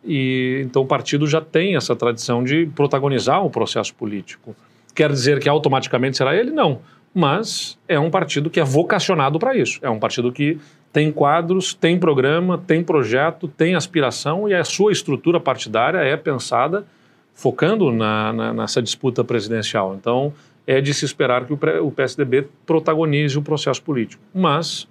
e 0.03 0.62
então 0.65 0.81
o 0.81 0.86
partido 0.86 1.27
já 1.27 1.39
tem 1.39 1.75
essa 1.75 1.95
tradição 1.95 2.43
de 2.43 2.65
protagonizar 2.75 3.45
o 3.45 3.50
processo 3.50 3.93
político. 3.93 4.55
Quer 4.93 5.12
dizer 5.12 5.39
que 5.39 5.47
automaticamente 5.47 6.17
será 6.17 6.36
ele? 6.36 6.51
Não 6.51 6.81
mas 7.17 7.79
é 7.88 8.00
um 8.00 8.12
partido 8.12 8.47
que 8.47 8.59
é 8.59 8.63
vocacionado 8.63 9.39
para 9.39 9.57
isso. 9.57 9.79
É 9.81 9.89
um 9.89 9.97
partido 9.97 10.31
que 10.31 10.59
tem 10.93 11.12
quadros, 11.12 11.74
tem 11.74 11.97
programa, 11.97 12.59
tem 12.59 12.83
projeto, 12.83 13.47
tem 13.47 13.74
aspiração 13.74 14.47
e 14.47 14.53
a 14.53 14.63
sua 14.63 14.91
estrutura 14.91 15.39
partidária 15.39 15.97
é 15.97 16.15
pensada 16.15 16.86
focando 17.33 17.91
na, 17.91 18.31
na, 18.31 18.53
nessa 18.53 18.83
disputa 18.83 19.24
presidencial. 19.24 19.95
Então, 20.00 20.31
é 20.67 20.79
de 20.79 20.93
se 20.93 21.05
esperar 21.05 21.47
que 21.47 21.53
o, 21.53 21.59
o 21.88 21.91
PSDB 21.91 22.50
protagonize 22.67 23.36
o 23.36 23.41
processo 23.41 23.81
político. 23.81 24.21
Mas, 24.31 24.88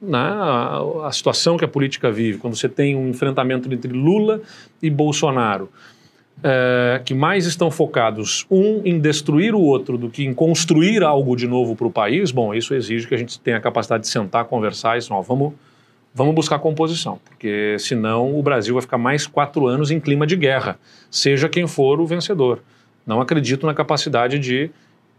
na, 0.00 0.30
né, 0.30 0.36
a, 0.40 1.08
a 1.08 1.12
situação 1.12 1.58
que 1.58 1.64
a 1.66 1.68
política 1.68 2.10
vive, 2.10 2.38
quando 2.38 2.56
você 2.56 2.70
tem 2.70 2.96
um 2.96 3.10
enfrentamento 3.10 3.70
entre 3.70 3.92
Lula 3.92 4.40
e 4.80 4.88
Bolsonaro, 4.88 5.68
é, 6.42 7.00
que 7.04 7.14
mais 7.14 7.46
estão 7.46 7.70
focados, 7.70 8.46
um, 8.50 8.82
em 8.84 8.98
destruir 8.98 9.54
o 9.54 9.60
outro 9.60 9.96
do 9.96 10.10
que 10.10 10.24
em 10.24 10.34
construir 10.34 11.02
algo 11.02 11.36
de 11.36 11.46
novo 11.46 11.76
para 11.76 11.86
o 11.86 11.90
país, 11.90 12.30
bom, 12.30 12.54
isso 12.54 12.74
exige 12.74 13.06
que 13.06 13.14
a 13.14 13.18
gente 13.18 13.38
tenha 13.40 13.56
a 13.56 13.60
capacidade 13.60 14.02
de 14.02 14.08
sentar, 14.08 14.44
conversar 14.44 14.96
e 14.96 14.98
dizer, 14.98 15.14
vamos, 15.26 15.52
vamos 16.14 16.34
buscar 16.34 16.58
composição, 16.58 17.18
porque 17.24 17.76
senão 17.78 18.38
o 18.38 18.42
Brasil 18.42 18.74
vai 18.74 18.82
ficar 18.82 18.98
mais 18.98 19.26
quatro 19.26 19.66
anos 19.66 19.90
em 19.90 20.00
clima 20.00 20.26
de 20.26 20.36
guerra, 20.36 20.78
seja 21.10 21.48
quem 21.48 21.66
for 21.66 22.00
o 22.00 22.06
vencedor. 22.06 22.60
Não 23.06 23.20
acredito 23.20 23.66
na 23.66 23.74
capacidade 23.74 24.38
de 24.38 24.70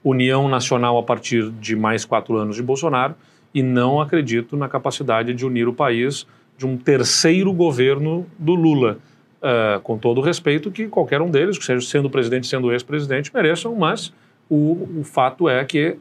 união 0.04 0.48
nacional 0.48 0.98
a 0.98 1.04
partir 1.04 1.50
de 1.52 1.76
mais 1.76 2.06
quatro 2.06 2.38
anos 2.38 2.56
de 2.56 2.64
Bolsonaro 2.64 3.16
e 3.54 3.64
não 3.64 4.00
acredito 4.00 4.56
na 4.56 4.68
capacidade 4.68 5.34
de 5.34 5.46
unir 5.46 5.68
o 5.68 5.74
país 5.74 6.28
de 6.58 6.66
um 6.66 6.78
terceiro 6.78 7.52
governo 7.52 8.26
do 8.38 8.54
Lula 8.54 9.00
uh, 9.42 9.80
com 9.82 9.98
todo 9.98 10.20
o 10.20 10.22
respeito 10.22 10.72
que 10.72 10.88
qualquer 10.88 11.22
um 11.22 11.30
deles, 11.30 11.58
seja 11.62 11.86
sendo 11.86 12.10
presidente, 12.10 12.48
sendo 12.48 12.72
ex-presidente, 12.72 13.32
mereçam, 13.34 13.76
mas 13.76 14.14
o, 14.50 15.00
o, 15.00 15.04
fato 15.04 15.50
é 15.50 15.64
que 15.66 15.98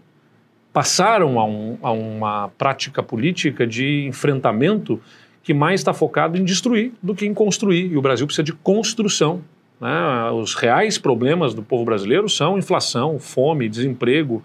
passaram 0.72 1.38
a, 1.38 1.44
um, 1.44 1.78
a 1.82 1.92
uma 1.92 2.48
prática 2.58 3.02
política 3.02 3.66
de 3.66 4.06
enfrentamento 4.06 5.00
que 5.42 5.54
mais 5.54 5.80
está 5.80 5.92
focado 5.92 6.36
em 6.36 6.44
destruir 6.44 6.92
do 7.02 7.14
que 7.14 7.26
em 7.26 7.34
construir. 7.34 7.92
E 7.92 7.96
o 7.96 8.02
Brasil 8.02 8.26
precisa 8.26 8.42
de 8.42 8.52
construção. 8.52 9.42
Né? 9.80 10.30
Os 10.32 10.54
reais 10.54 10.98
problemas 10.98 11.54
do 11.54 11.62
povo 11.62 11.84
brasileiro 11.84 12.28
são 12.28 12.58
inflação, 12.58 13.18
fome, 13.18 13.68
desemprego, 13.68 14.42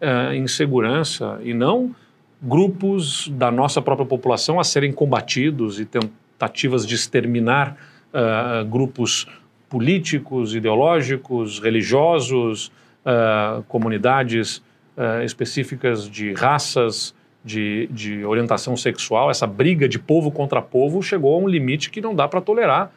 uh, 0.00 0.34
insegurança, 0.34 1.38
e 1.42 1.52
não 1.52 1.94
grupos 2.40 3.28
da 3.28 3.50
nossa 3.50 3.82
própria 3.82 4.06
população 4.06 4.60
a 4.60 4.64
serem 4.64 4.92
combatidos 4.92 5.80
e 5.80 5.84
tentativas 5.84 6.86
de 6.86 6.94
exterminar 6.94 7.76
uh, 8.12 8.64
grupos 8.66 9.26
políticos, 9.68 10.54
ideológicos, 10.54 11.60
religiosos, 11.60 12.72
uh, 13.04 13.62
comunidades 13.64 14.58
uh, 14.96 15.22
específicas 15.24 16.08
de 16.08 16.32
raças, 16.32 17.14
de, 17.44 17.86
de, 17.90 18.24
orientação 18.24 18.76
sexual, 18.76 19.30
essa 19.30 19.46
briga 19.46 19.88
de 19.88 19.98
povo 19.98 20.30
contra 20.30 20.60
povo 20.60 21.02
chegou 21.02 21.34
a 21.34 21.38
um 21.38 21.48
limite 21.48 21.90
que 21.90 22.00
não 22.00 22.14
dá 22.14 22.26
para 22.26 22.40
tolerar. 22.40 22.90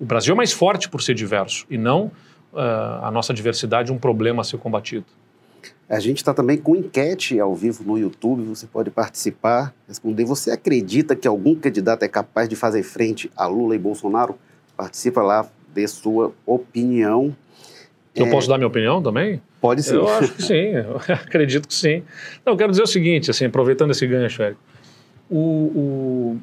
o 0.00 0.04
Brasil 0.04 0.32
é 0.32 0.36
mais 0.36 0.52
forte 0.52 0.88
por 0.88 1.02
ser 1.02 1.14
diverso 1.14 1.66
e 1.70 1.76
não 1.76 2.10
a 2.52 3.10
nossa 3.12 3.32
diversidade 3.32 3.92
um 3.92 3.98
problema 3.98 4.40
a 4.40 4.44
ser 4.44 4.58
combatido. 4.58 5.04
A 5.90 5.98
gente 5.98 6.18
está 6.18 6.32
também 6.32 6.56
com 6.56 6.76
enquete 6.76 7.40
ao 7.40 7.52
vivo 7.52 7.82
no 7.82 7.98
YouTube, 7.98 8.44
você 8.44 8.64
pode 8.64 8.90
participar, 8.90 9.74
responder. 9.88 10.24
Você 10.24 10.52
acredita 10.52 11.16
que 11.16 11.26
algum 11.26 11.52
candidato 11.56 12.04
é 12.04 12.08
capaz 12.08 12.48
de 12.48 12.54
fazer 12.54 12.84
frente 12.84 13.28
a 13.36 13.48
Lula 13.48 13.74
e 13.74 13.78
Bolsonaro? 13.78 14.38
Participa 14.76 15.20
lá, 15.20 15.50
dê 15.74 15.88
sua 15.88 16.32
opinião. 16.46 17.34
Eu 18.14 18.26
é... 18.26 18.30
posso 18.30 18.48
dar 18.48 18.56
minha 18.56 18.68
opinião 18.68 19.02
também? 19.02 19.42
Pode 19.60 19.82
sim. 19.82 19.96
Eu 19.96 20.08
acho 20.08 20.32
que 20.32 20.42
sim, 20.44 20.74
acredito 21.10 21.66
que 21.66 21.74
sim. 21.74 22.04
Não, 22.46 22.52
eu 22.52 22.56
quero 22.56 22.70
dizer 22.70 22.84
o 22.84 22.86
seguinte, 22.86 23.28
assim, 23.28 23.46
aproveitando 23.46 23.90
esse 23.90 24.06
gancho, 24.06 24.42
Érico. 24.44 24.60
O, 25.28 25.38
o, 25.38 26.40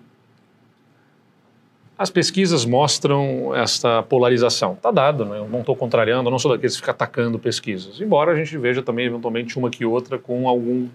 as 1.98 2.10
pesquisas 2.12 2.64
mostram 2.64 3.56
esta 3.56 4.04
polarização. 4.04 4.74
Está 4.74 4.92
dado, 4.92 5.26
né? 5.26 5.40
eu 5.40 5.50
não 5.50 5.62
estou 5.62 5.76
contrariando, 5.76 6.30
não 6.30 6.38
sou 6.38 6.52
daqueles 6.52 6.76
que 6.76 6.82
ficam 6.82 6.94
atacando 6.94 7.40
pesquisas. 7.40 8.00
Embora 8.00 8.34
a 8.34 8.36
gente 8.36 8.56
veja 8.58 8.84
também, 8.84 9.08
eventualmente, 9.08 9.58
uma 9.58 9.70
que 9.70 9.84
outra 9.84 10.20
com 10.20 10.48
algum, 10.48 10.88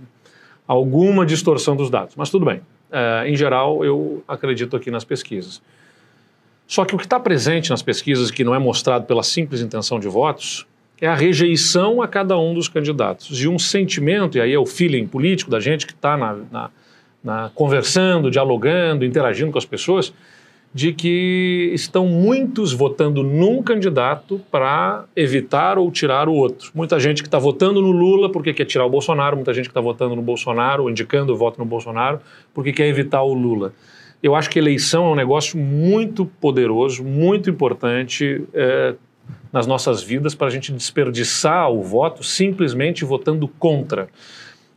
alguma 0.67 1.27
distorção 1.27 1.75
dos 1.75 1.91
dados. 1.91 2.15
Mas 2.15 2.31
tudo 2.31 2.47
bem. 2.47 2.59
Uh, 2.91 3.27
em 3.27 3.35
geral, 3.35 3.85
eu 3.85 4.23
acredito 4.29 4.77
aqui 4.77 4.91
nas 4.91 5.03
pesquisas. 5.03 5.61
Só 6.69 6.85
que 6.85 6.95
o 6.95 6.99
que 6.99 7.05
está 7.05 7.19
presente 7.19 7.71
nas 7.71 7.83
pesquisas, 7.83 8.31
que 8.31 8.45
não 8.45 8.55
é 8.55 8.59
mostrado 8.59 9.05
pela 9.05 9.25
simples 9.25 9.61
intenção 9.61 9.99
de 9.99 10.09
votos, 10.09 10.67
é 11.01 11.09
a 11.09 11.15
rejeição 11.17 12.01
a 12.01 12.07
cada 12.07 12.39
um 12.39 12.55
dos 12.55 12.69
candidatos. 12.69 13.43
E 13.43 13.49
um 13.49 13.59
sentimento, 13.59 14.39
e 14.39 14.41
aí 14.41 14.53
é 14.53 14.59
o 14.59 14.65
feeling 14.65 15.07
político 15.07 15.51
da 15.51 15.59
gente 15.59 15.85
que 15.85 15.93
está 15.93 16.17
na, 16.17 16.37
na, 16.51 16.71
na, 17.25 17.51
conversando, 17.57 18.31
dialogando, 18.31 19.05
interagindo 19.05 19.51
com 19.51 19.59
as 19.59 19.65
pessoas, 19.65 20.13
de 20.75 20.93
que 20.93 21.71
estão 21.75 22.07
muitos 22.07 22.73
votando 22.73 23.23
num 23.23 23.63
candidato 23.63 24.41
para 24.51 25.05
evitar 25.15 25.77
ou 25.77 25.91
tirar 25.91 26.29
o 26.29 26.35
outro. 26.35 26.71
Muita 26.75 26.99
gente 26.99 27.23
que 27.23 27.29
está 27.29 27.39
votando 27.39 27.83
no 27.83 27.91
Lula 27.91 28.33
porque 28.33 28.55
quer 28.55 28.65
tirar 28.65 28.87
o 28.87 28.91
Bolsonaro, 28.91 29.37
muita 29.37 29.53
gente 29.53 29.67
que 29.67 29.71
está 29.71 29.81
votando 29.81 30.17
no 30.17 30.23
Bolsonaro, 30.23 30.89
indicando 30.89 31.35
o 31.35 31.37
voto 31.37 31.59
no 31.59 31.67
Bolsonaro, 31.67 32.21
porque 32.55 32.73
quer 32.73 32.87
evitar 32.87 33.23
o 33.23 33.35
Lula. 33.35 33.75
Eu 34.23 34.35
acho 34.35 34.49
que 34.49 34.59
eleição 34.59 35.07
é 35.07 35.13
um 35.13 35.15
negócio 35.17 35.59
muito 35.59 36.25
poderoso, 36.25 37.05
muito 37.05 37.51
importante 37.51 38.43
é, 38.55 38.95
nas 39.53 39.67
nossas 39.67 40.03
vidas 40.03 40.35
para 40.35 40.47
a 40.47 40.51
gente 40.51 40.73
desperdiçar 40.73 41.71
o 41.71 41.83
voto 41.83 42.25
simplesmente 42.25 43.05
votando 43.05 43.47
contra. 43.47 44.09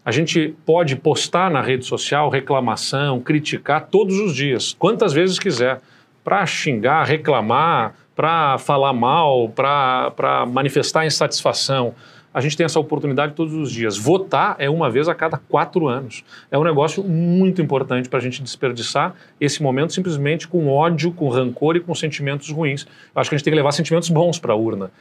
A 0.06 0.12
gente 0.12 0.54
pode 0.64 0.96
postar 0.96 1.50
na 1.50 1.62
rede 1.62 1.84
social 1.84 2.30
reclamação, 2.30 3.20
criticar 3.20 3.88
todos 3.88 4.20
os 4.20 4.36
dias, 4.36 4.76
quantas 4.78 5.12
vezes 5.12 5.40
quiser, 5.40 5.82
para 6.24 6.46
xingar, 6.46 7.06
reclamar, 7.06 7.96
para 8.16 8.60
falar 8.60 8.94
mal, 8.94 9.50
para 9.50 10.46
manifestar 10.48 11.08
insatisfação. 11.08 11.96
A 12.32 12.40
gente 12.40 12.56
tem 12.56 12.66
essa 12.66 12.80
oportunidade 12.80 13.34
todos 13.34 13.56
os 13.56 13.72
dias. 13.72 13.98
Votar 13.98 14.56
é 14.60 14.70
uma 14.70 14.92
vez 14.92 15.08
a 15.08 15.16
cada 15.16 15.38
quatro 15.38 15.88
anos. 15.88 16.24
É 16.52 16.58
um 16.58 16.64
negócio 16.64 17.04
muito 17.04 17.60
importante 17.60 18.08
para 18.08 18.20
a 18.20 18.22
gente 18.22 18.44
desperdiçar 18.44 19.16
esse 19.42 19.64
momento 19.64 19.92
simplesmente 19.92 20.48
com 20.48 20.68
ódio, 20.68 21.12
com 21.14 21.30
rancor 21.30 21.78
e 21.78 21.80
com 21.80 21.96
sentimentos 21.96 22.52
ruins. 22.52 22.86
Eu 23.16 23.22
acho 23.22 23.30
que 23.30 23.36
a 23.36 23.38
gente 23.38 23.46
tem 23.46 23.52
que 23.52 23.58
levar 23.58 23.72
sentimentos 23.72 24.10
bons 24.10 24.38
para 24.38 24.54
a 24.54 24.56
urna. 24.56 24.92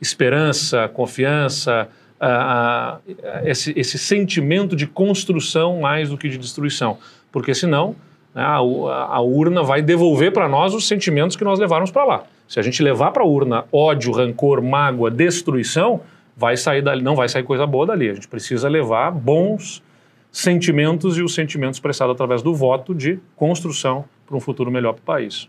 Esperança, 0.00 0.88
confiança, 0.88 1.88
uh, 2.24 3.00
esse, 3.44 3.72
esse 3.76 3.98
sentimento 3.98 4.74
de 4.74 4.86
construção 4.86 5.80
mais 5.80 6.08
do 6.08 6.16
que 6.16 6.28
de 6.28 6.38
destruição. 6.38 6.98
Porque 7.30 7.54
senão 7.54 7.94
né, 8.34 8.42
a, 8.42 8.56
a 8.56 9.20
urna 9.20 9.62
vai 9.62 9.82
devolver 9.82 10.32
para 10.32 10.48
nós 10.48 10.74
os 10.74 10.88
sentimentos 10.88 11.36
que 11.36 11.44
nós 11.44 11.58
levamos 11.58 11.90
para 11.90 12.04
lá. 12.04 12.24
Se 12.48 12.58
a 12.58 12.62
gente 12.62 12.82
levar 12.82 13.10
para 13.10 13.22
a 13.22 13.26
urna 13.26 13.64
ódio, 13.72 14.12
rancor, 14.12 14.62
mágoa, 14.62 15.10
destruição, 15.10 16.00
vai 16.36 16.56
sair 16.56 16.82
dali, 16.82 17.02
não 17.02 17.14
vai 17.14 17.28
sair 17.28 17.42
coisa 17.42 17.66
boa 17.66 17.86
dali. 17.86 18.10
A 18.10 18.14
gente 18.14 18.28
precisa 18.28 18.68
levar 18.68 19.10
bons 19.10 19.82
sentimentos 20.30 21.16
e 21.16 21.22
os 21.22 21.34
sentimentos 21.34 21.76
expressados 21.76 22.12
através 22.12 22.42
do 22.42 22.54
voto 22.54 22.94
de 22.94 23.18
construção 23.36 24.04
para 24.26 24.36
um 24.36 24.40
futuro 24.40 24.70
melhor 24.70 24.94
para 24.94 25.00
o 25.00 25.04
país. 25.04 25.48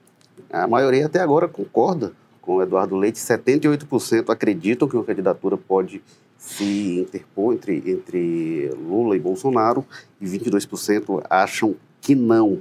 A 0.51 0.67
maioria 0.67 1.07
até 1.07 1.19
agora 1.19 1.47
concorda 1.47 2.13
com 2.39 2.57
o 2.57 2.61
Eduardo 2.61 2.95
Leite. 2.95 3.17
78% 3.17 4.29
acreditam 4.29 4.87
que 4.87 4.95
uma 4.95 5.03
candidatura 5.03 5.57
pode 5.57 6.01
se 6.45 6.99
interpor 6.99 7.55
entre, 7.55 7.81
entre 7.87 8.69
Lula 8.77 9.15
e 9.15 9.19
Bolsonaro 9.19 9.83
e 10.21 10.25
22% 10.27 11.23
acham 11.27 11.75
que 11.99 12.13
não. 12.13 12.59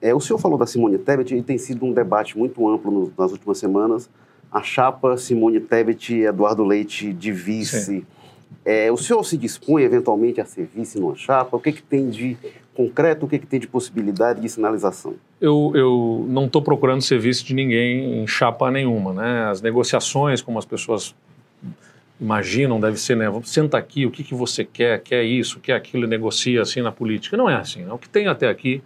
É, 0.00 0.14
o 0.14 0.20
senhor 0.20 0.38
falou 0.38 0.56
da 0.56 0.66
Simone 0.66 0.96
Tebet 0.96 1.34
e 1.34 1.42
tem 1.42 1.58
sido 1.58 1.84
um 1.84 1.92
debate 1.92 2.38
muito 2.38 2.66
amplo 2.66 2.90
no, 2.90 3.12
nas 3.18 3.30
últimas 3.30 3.58
semanas. 3.58 4.08
A 4.50 4.62
chapa 4.62 5.18
Simone 5.18 5.60
Tebet 5.60 6.14
e 6.14 6.24
Eduardo 6.24 6.64
Leite 6.64 7.12
de 7.12 7.30
vice. 7.30 8.06
É, 8.64 8.90
o 8.90 8.96
senhor 8.96 9.22
se 9.24 9.36
dispõe 9.36 9.82
eventualmente 9.82 10.40
a 10.40 10.46
ser 10.46 10.66
vice 10.74 10.98
numa 10.98 11.14
chapa? 11.14 11.54
O 11.54 11.60
que, 11.60 11.72
que 11.72 11.82
tem 11.82 12.08
de 12.08 12.34
concreto, 12.74 13.26
o 13.26 13.28
que, 13.28 13.38
que 13.38 13.46
tem 13.46 13.60
de 13.60 13.68
possibilidade 13.68 14.40
de 14.40 14.48
sinalização? 14.48 15.16
Eu, 15.38 15.72
eu 15.74 16.24
não 16.28 16.46
estou 16.46 16.62
procurando 16.62 17.02
ser 17.02 17.18
vice 17.18 17.44
de 17.44 17.52
ninguém 17.52 18.22
em 18.22 18.26
chapa 18.26 18.70
nenhuma. 18.70 19.12
Né? 19.12 19.50
As 19.50 19.60
negociações, 19.60 20.40
como 20.40 20.58
as 20.58 20.64
pessoas 20.64 21.14
imaginam, 22.20 22.80
deve 22.80 22.96
ser, 22.96 23.16
né? 23.16 23.26
Senta 23.44 23.78
aqui, 23.78 24.04
o 24.04 24.10
que, 24.10 24.24
que 24.24 24.34
você 24.34 24.64
quer, 24.64 25.00
quer 25.00 25.22
isso, 25.22 25.60
quer 25.60 25.74
aquilo, 25.74 26.06
negocia 26.06 26.62
assim 26.62 26.82
na 26.82 26.90
política. 26.90 27.36
Não 27.36 27.48
é 27.48 27.54
assim. 27.54 27.82
Né? 27.82 27.92
O 27.92 27.98
que 27.98 28.08
tem 28.08 28.26
até 28.26 28.48
aqui 28.48 28.82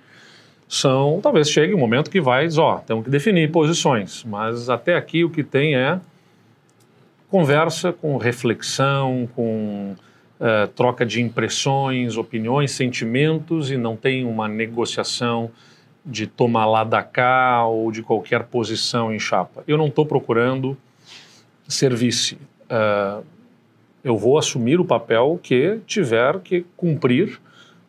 são, 0.69 1.21
talvez 1.23 1.51
chegue 1.51 1.75
um 1.75 1.79
momento 1.79 2.11
que 2.11 2.21
vai, 2.21 2.49
ó, 2.57 2.79
temos 2.79 3.05
que 3.05 3.11
definir 3.11 3.51
posições, 3.51 4.25
mas 4.25 4.71
até 4.71 4.97
aqui 4.97 5.23
o 5.23 5.29
que 5.29 5.45
tem 5.45 5.77
é 5.77 6.01
conversa 7.29 7.93
com 7.93 8.17
reflexão, 8.17 9.29
com 9.35 9.95
uh, 10.41 10.69
troca 10.69 11.05
de 11.05 11.21
impressões, 11.21 12.17
opiniões, 12.17 12.73
sentimentos 12.73 13.71
e 13.71 13.77
não 13.77 13.97
tem 13.97 14.25
uma 14.25 14.49
negociação 14.49 15.51
de 16.05 16.27
tomar 16.27 16.67
lá 16.67 16.85
da 16.85 17.03
cá 17.03 17.65
ou 17.65 17.93
de 17.93 18.03
qualquer 18.03 18.45
posição 18.45 19.15
em 19.15 19.19
chapa. 19.19 19.63
Eu 19.67 19.79
não 19.79 19.87
estou 19.87 20.05
procurando 20.05 20.77
ser 21.69 21.95
vice. 21.95 22.37
Uh, 22.73 23.23
eu 24.03 24.17
vou 24.17 24.39
assumir 24.39 24.81
o 24.81 24.85
papel 24.85 25.39
que 25.43 25.79
tiver 25.87 26.41
que 26.41 26.65
cumprir 26.75 27.39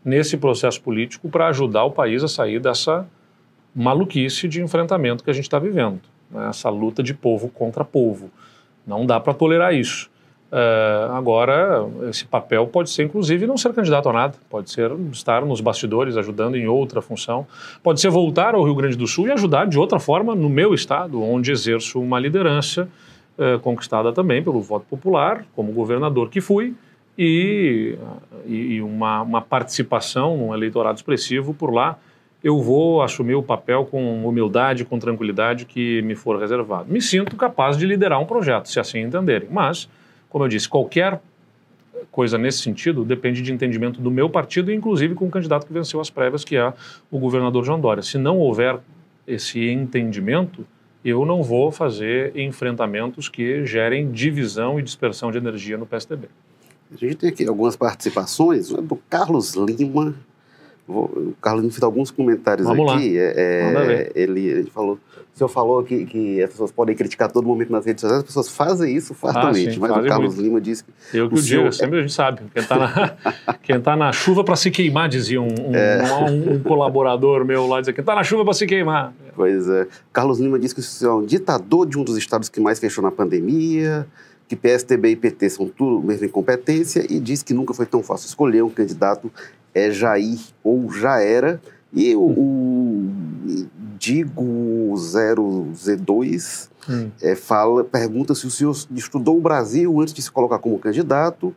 nesse 0.04 0.36
processo 0.36 0.82
político 0.82 1.30
para 1.30 1.48
ajudar 1.48 1.86
o 1.86 1.92
país 1.92 2.22
a 2.22 2.28
sair 2.28 2.60
dessa 2.60 3.08
maluquice 3.74 4.48
de 4.48 4.62
enfrentamento 4.62 5.24
que 5.24 5.30
a 5.30 5.34
gente 5.34 5.46
está 5.46 5.58
vivendo, 5.58 6.02
né? 6.30 6.50
essa 6.50 6.70
luta 6.70 7.02
de 7.02 7.14
povo 7.14 7.48
contra 7.48 7.86
povo. 7.86 8.30
Não 8.86 9.06
dá 9.06 9.20
para 9.20 9.34
tolerar 9.34 9.74
isso. 9.74 10.12
Uh, 10.52 11.12
agora, 11.14 11.84
esse 12.10 12.26
papel 12.26 12.68
pode 12.68 12.92
ser, 12.92 13.04
inclusive, 13.04 13.48
não 13.48 13.58
ser 13.58 13.74
candidato 13.74 14.10
a 14.10 14.14
nada, 14.14 14.36
pode 14.52 14.70
ser 14.70 14.92
estar 15.12 15.44
nos 15.44 15.62
bastidores 15.62 16.16
ajudando 16.16 16.56
em 16.56 16.68
outra 16.68 17.02
função, 17.02 17.48
pode 17.82 18.00
ser 18.00 18.12
voltar 18.12 18.54
ao 18.54 18.64
Rio 18.64 18.76
Grande 18.76 18.96
do 18.96 19.08
Sul 19.08 19.28
e 19.30 19.32
ajudar 19.32 19.66
de 19.66 19.80
outra 19.80 20.00
forma 20.00 20.36
no 20.36 20.50
meu 20.50 20.76
estado, 20.76 21.24
onde 21.24 21.52
exerço 21.52 22.00
uma 22.00 22.20
liderança 22.20 22.88
uh, 23.38 23.60
conquistada 23.60 24.12
também 24.12 24.44
pelo 24.44 24.62
voto 24.62 24.86
popular, 24.90 25.46
como 25.56 25.72
governador 25.72 26.30
que 26.30 26.42
fui, 26.42 26.74
e, 27.18 27.96
e 28.46 28.82
uma, 28.82 29.22
uma 29.22 29.42
participação 29.42 30.36
num 30.36 30.54
eleitorado 30.54 30.98
expressivo 30.98 31.54
por 31.54 31.72
lá, 31.72 31.98
eu 32.44 32.60
vou 32.60 33.02
assumir 33.02 33.36
o 33.36 33.44
papel 33.44 33.86
com 33.86 34.28
humildade, 34.28 34.84
com 34.84 35.00
tranquilidade 35.00 35.66
que 35.66 36.02
me 36.02 36.14
for 36.14 36.38
reservado. 36.38 36.92
Me 36.92 37.02
sinto 37.02 37.38
capaz 37.38 37.78
de 37.78 37.86
liderar 37.86 38.20
um 38.20 38.26
projeto, 38.26 38.68
se 38.68 38.80
assim 38.80 39.00
entenderem. 39.00 39.48
Mas, 39.50 39.88
como 40.30 40.44
eu 40.44 40.50
disse, 40.50 40.68
qualquer 40.68 41.22
coisa 42.12 42.38
nesse 42.38 42.60
sentido 42.60 43.06
depende 43.06 43.42
de 43.42 43.54
entendimento 43.54 44.02
do 44.02 44.12
meu 44.12 44.30
partido, 44.30 44.74
inclusive 44.74 45.16
com 45.16 45.26
o 45.26 45.32
candidato 45.32 45.66
que 45.66 45.72
venceu 45.72 46.02
as 46.02 46.10
prévias, 46.10 46.44
que 46.44 46.58
é 46.58 46.74
o 47.10 47.18
governador 47.18 47.64
João 47.64 47.80
Dória. 47.80 48.04
Se 48.04 48.18
não 48.18 48.38
houver 48.38 48.78
esse 49.26 49.70
entendimento, 49.70 50.68
eu 51.04 51.26
não 51.26 51.44
vou 51.44 51.72
fazer 51.72 52.36
enfrentamentos 52.38 53.28
que 53.28 53.66
gerem 53.66 54.12
divisão 54.12 54.80
e 54.80 54.84
dispersão 54.84 55.32
de 55.32 55.38
energia 55.38 55.78
no 55.78 55.86
PSDB. 55.86 56.28
A 56.94 56.98
gente 56.98 57.16
tem 57.16 57.30
aqui 57.30 57.48
algumas 57.48 57.76
participações 57.76 58.70
do 58.70 58.96
Carlos 59.10 59.56
Lima. 59.56 60.16
O 60.88 61.34
Carlos 61.42 61.62
Lima 61.62 61.72
fez 61.72 61.84
alguns 61.84 62.12
comentários 62.12 62.68
Vamos 62.68 62.92
aqui. 62.92 63.18
Lá. 63.18 63.24
É, 63.24 63.34
é 63.36 64.12
ele, 64.16 64.46
ele 64.48 64.70
falou, 64.70 65.00
o 65.34 65.38
senhor 65.38 65.48
falou 65.48 65.82
que, 65.84 66.06
que 66.06 66.44
as 66.44 66.50
pessoas 66.50 66.72
podem 66.72 66.94
criticar 66.96 67.32
todo 67.32 67.48
momento 67.48 67.72
nas 67.72 67.86
redes 67.86 68.02
sociais, 68.02 68.20
as 68.20 68.28
pessoas 68.28 68.50
fazem 68.50 68.94
isso 68.94 69.14
fartamente, 69.14 69.70
ah, 69.70 69.74
sim, 69.74 69.80
mas 69.80 69.92
o 69.92 70.08
Carlos 70.08 70.36
muito. 70.36 70.46
Lima 70.46 70.62
disse 70.62 70.84
que. 70.84 70.92
Eu 71.18 71.30
que 71.30 71.36
o, 71.36 71.38
senhor... 71.38 71.62
digo, 71.62 71.74
sempre 71.74 72.00
a 72.00 72.02
gente 72.02 72.14
sabe. 72.14 72.42
Quem 72.54 72.62
está 72.62 72.78
na, 72.78 73.80
tá 73.82 73.96
na 73.96 74.12
chuva 74.12 74.44
para 74.44 74.58
se 74.58 74.70
queimar, 74.70 75.08
dizia 75.08 75.42
um, 75.42 75.48
um, 75.48 75.76
é. 75.76 76.04
um, 76.30 76.54
um, 76.56 76.60
colaborador 76.60 77.46
meu 77.46 77.66
lá, 77.66 77.80
dizia: 77.80 77.94
quem 77.94 78.02
está 78.02 78.14
na 78.14 78.24
chuva 78.24 78.44
para 78.44 78.54
se 78.54 78.66
queimar. 78.66 79.14
Pois 79.36 79.70
é. 79.70 79.88
Carlos 80.12 80.40
Lima 80.40 80.60
disse 80.60 80.76
que 80.76 80.82
o 80.82 80.84
senhor 80.84 81.12
é 81.12 81.16
um 81.24 81.26
ditador 81.26 81.88
de 81.88 81.98
um 81.98 82.04
dos 82.04 82.18
estados 82.18 82.50
que 82.50 82.60
mais 82.60 82.80
fechou 82.80 83.04
na 83.04 83.10
pandemia 83.10 84.06
que 84.48 84.56
PSTB 84.56 85.10
e 85.10 85.16
PT 85.16 85.50
são 85.50 85.68
tudo 85.68 86.06
mesmo 86.06 86.26
incompetência 86.26 87.06
e 87.10 87.20
diz 87.20 87.42
que 87.42 87.54
nunca 87.54 87.74
foi 87.74 87.86
tão 87.86 88.04
fácil 88.04 88.28
escolher 88.28 88.62
um 88.62 88.70
candidato 88.70 89.32
é 89.74 89.92
Jair 89.92 90.40
ou 90.64 90.92
já 90.92 91.20
era. 91.20 91.62
E 91.92 92.16
o, 92.16 92.22
o 92.22 93.10
Digo 94.00 94.94
0Z2 94.96 96.68
hum. 96.90 97.10
é, 97.22 97.36
fala, 97.36 97.84
pergunta 97.84 98.36
se 98.36 98.46
o 98.46 98.52
senhor 98.52 98.76
estudou 98.94 99.38
o 99.38 99.42
Brasil 99.42 100.02
antes 100.02 100.14
de 100.14 100.22
se 100.22 100.32
colocar 100.32 100.60
como 100.60 100.78
candidato. 100.80 101.56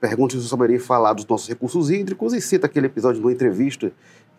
Pergunta 0.00 0.32
se 0.32 0.38
o 0.38 0.40
senhor 0.40 0.50
saberia 0.50 0.80
falar 0.80 1.12
dos 1.12 1.26
nossos 1.26 1.48
recursos 1.48 1.90
hídricos 1.90 2.32
e 2.34 2.40
cita 2.40 2.66
aquele 2.66 2.86
episódio 2.86 3.20
de 3.20 3.26
uma 3.26 3.32
entrevista 3.32 3.92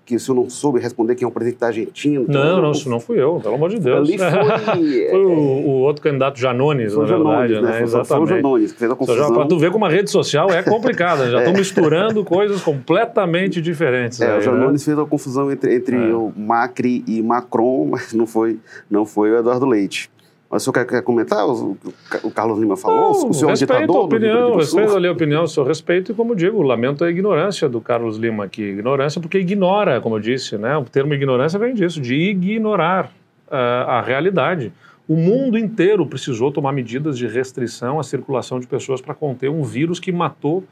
que 0.06 0.16
o 0.16 0.20
senhor 0.20 0.36
não 0.36 0.50
soube 0.50 0.80
responder 0.80 1.16
quem 1.16 1.26
é 1.26 1.28
o 1.28 1.32
presidente 1.32 1.60
da 1.60 1.68
Argentina. 1.68 2.24
Não, 2.28 2.56
não, 2.56 2.62
não, 2.62 2.72
isso 2.72 2.88
não 2.90 3.00
fui 3.00 3.20
eu, 3.20 3.40
pelo 3.42 3.56
amor 3.56 3.72
de 3.72 3.80
Deus. 3.80 4.08
Ali 4.08 4.18
foi... 4.18 4.30
foi 5.10 5.26
o, 5.26 5.32
o, 5.32 5.72
outro 5.82 6.04
candidato 6.04 6.40
Janones, 6.40 6.96
na 6.96 7.06
verdade, 7.06 7.54
Janones, 7.54 7.62
né? 7.62 7.80
né? 7.80 7.84
Exatamente. 7.84 8.08
Foi 8.08 8.20
o 8.20 8.28
Janones 8.28 8.72
que 8.72 8.80
fez 8.80 8.92
a 8.92 8.96
confusão. 8.96 9.34
Para 9.34 9.48
tu 9.48 9.58
ver 9.58 9.72
como 9.72 9.86
a 9.86 9.90
rede 9.90 10.12
social 10.12 10.52
é 10.52 10.62
complicada, 10.62 11.30
já 11.32 11.40
estão 11.40 11.54
é. 11.56 11.58
misturando 11.58 12.24
coisas 12.24 12.62
completamente 12.62 13.60
diferentes. 13.62 14.22
É, 14.22 14.32
aí, 14.32 14.40
o 14.40 14.42
Janones 14.42 14.82
né? 14.82 14.86
fez 14.86 15.00
a 15.00 15.06
confusão 15.06 15.52
entre, 15.52 15.76
entre 15.76 15.96
é. 15.96 16.14
o 16.14 16.32
Macri 16.36 17.04
e 17.08 17.22
Macron, 17.24 17.88
mas 17.90 18.14
não 18.14 18.28
foi, 18.28 18.60
não 18.90 19.06
foi 19.06 19.32
o 19.32 19.40
Eduardo 19.40 19.66
Leite. 19.66 20.10
Mas 20.50 20.62
o 20.62 20.72
senhor 20.72 20.86
quer, 20.86 21.02
comentar? 21.02 21.46
O, 21.48 21.78
o, 22.24 22.32
Carlos 22.32 22.60
Lima 22.60 22.78
falou? 22.78 23.14
Não, 23.14 23.30
o 23.30 23.34
senhor 23.34 23.50
respeito 23.50 23.74
é 23.74 23.82
ditador? 23.82 24.02
A 24.02 24.06
opinião, 24.06 24.56
respeito 24.56 24.96
ali 24.96 25.08
a 25.08 25.12
opinião, 25.12 25.44
o 25.44 25.48
seu 25.48 25.64
respeito, 25.64 26.12
e 26.12 26.16
como 26.16 26.36
digo, 26.36 26.62
lamento 26.62 27.04
a 27.04 27.10
ignorância 27.10 27.68
do 27.68 27.82
Carlos 27.82 28.18
Lima 28.18 28.46
aqui. 28.46 28.62
Ignorância 28.62 29.20
porque 29.20 29.40
ignora, 29.40 30.00
como 30.00 30.16
eu 30.16 30.20
disse, 30.20 30.58
né? 30.58 30.78
O 30.78 30.84
termo 30.86 31.14
ignorância 31.14 31.58
vem 31.58 31.74
disso, 31.74 32.00
de 32.00 32.16
ignorar 32.16 33.12
uh, 33.48 33.90
a 33.90 34.02
realidade. 34.02 34.72
O 35.08 35.16
mundo 35.16 35.58
inteiro 35.58 36.06
precisou 36.06 36.52
tomar 36.52 36.72
medidas 36.72 37.18
de 37.18 37.28
restrição 37.28 38.00
à 38.00 38.04
circulação 38.04 38.60
de 38.60 38.68
pessoas 38.68 39.02
para 39.02 39.14
conter 39.14 39.50
um 39.50 39.64
vírus 39.64 40.00
que 40.00 40.12
matou 40.12 40.64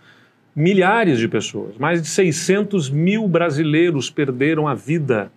milhares 0.55 1.19
de 1.19 1.27
pessoas. 1.27 1.77
Mais 1.77 2.01
de 2.01 2.07
600 2.07 2.89
mil 2.89 3.27
brasileiros 3.27 4.09
perderam 4.09 4.67
a 4.67 4.73
vida 4.73 5.31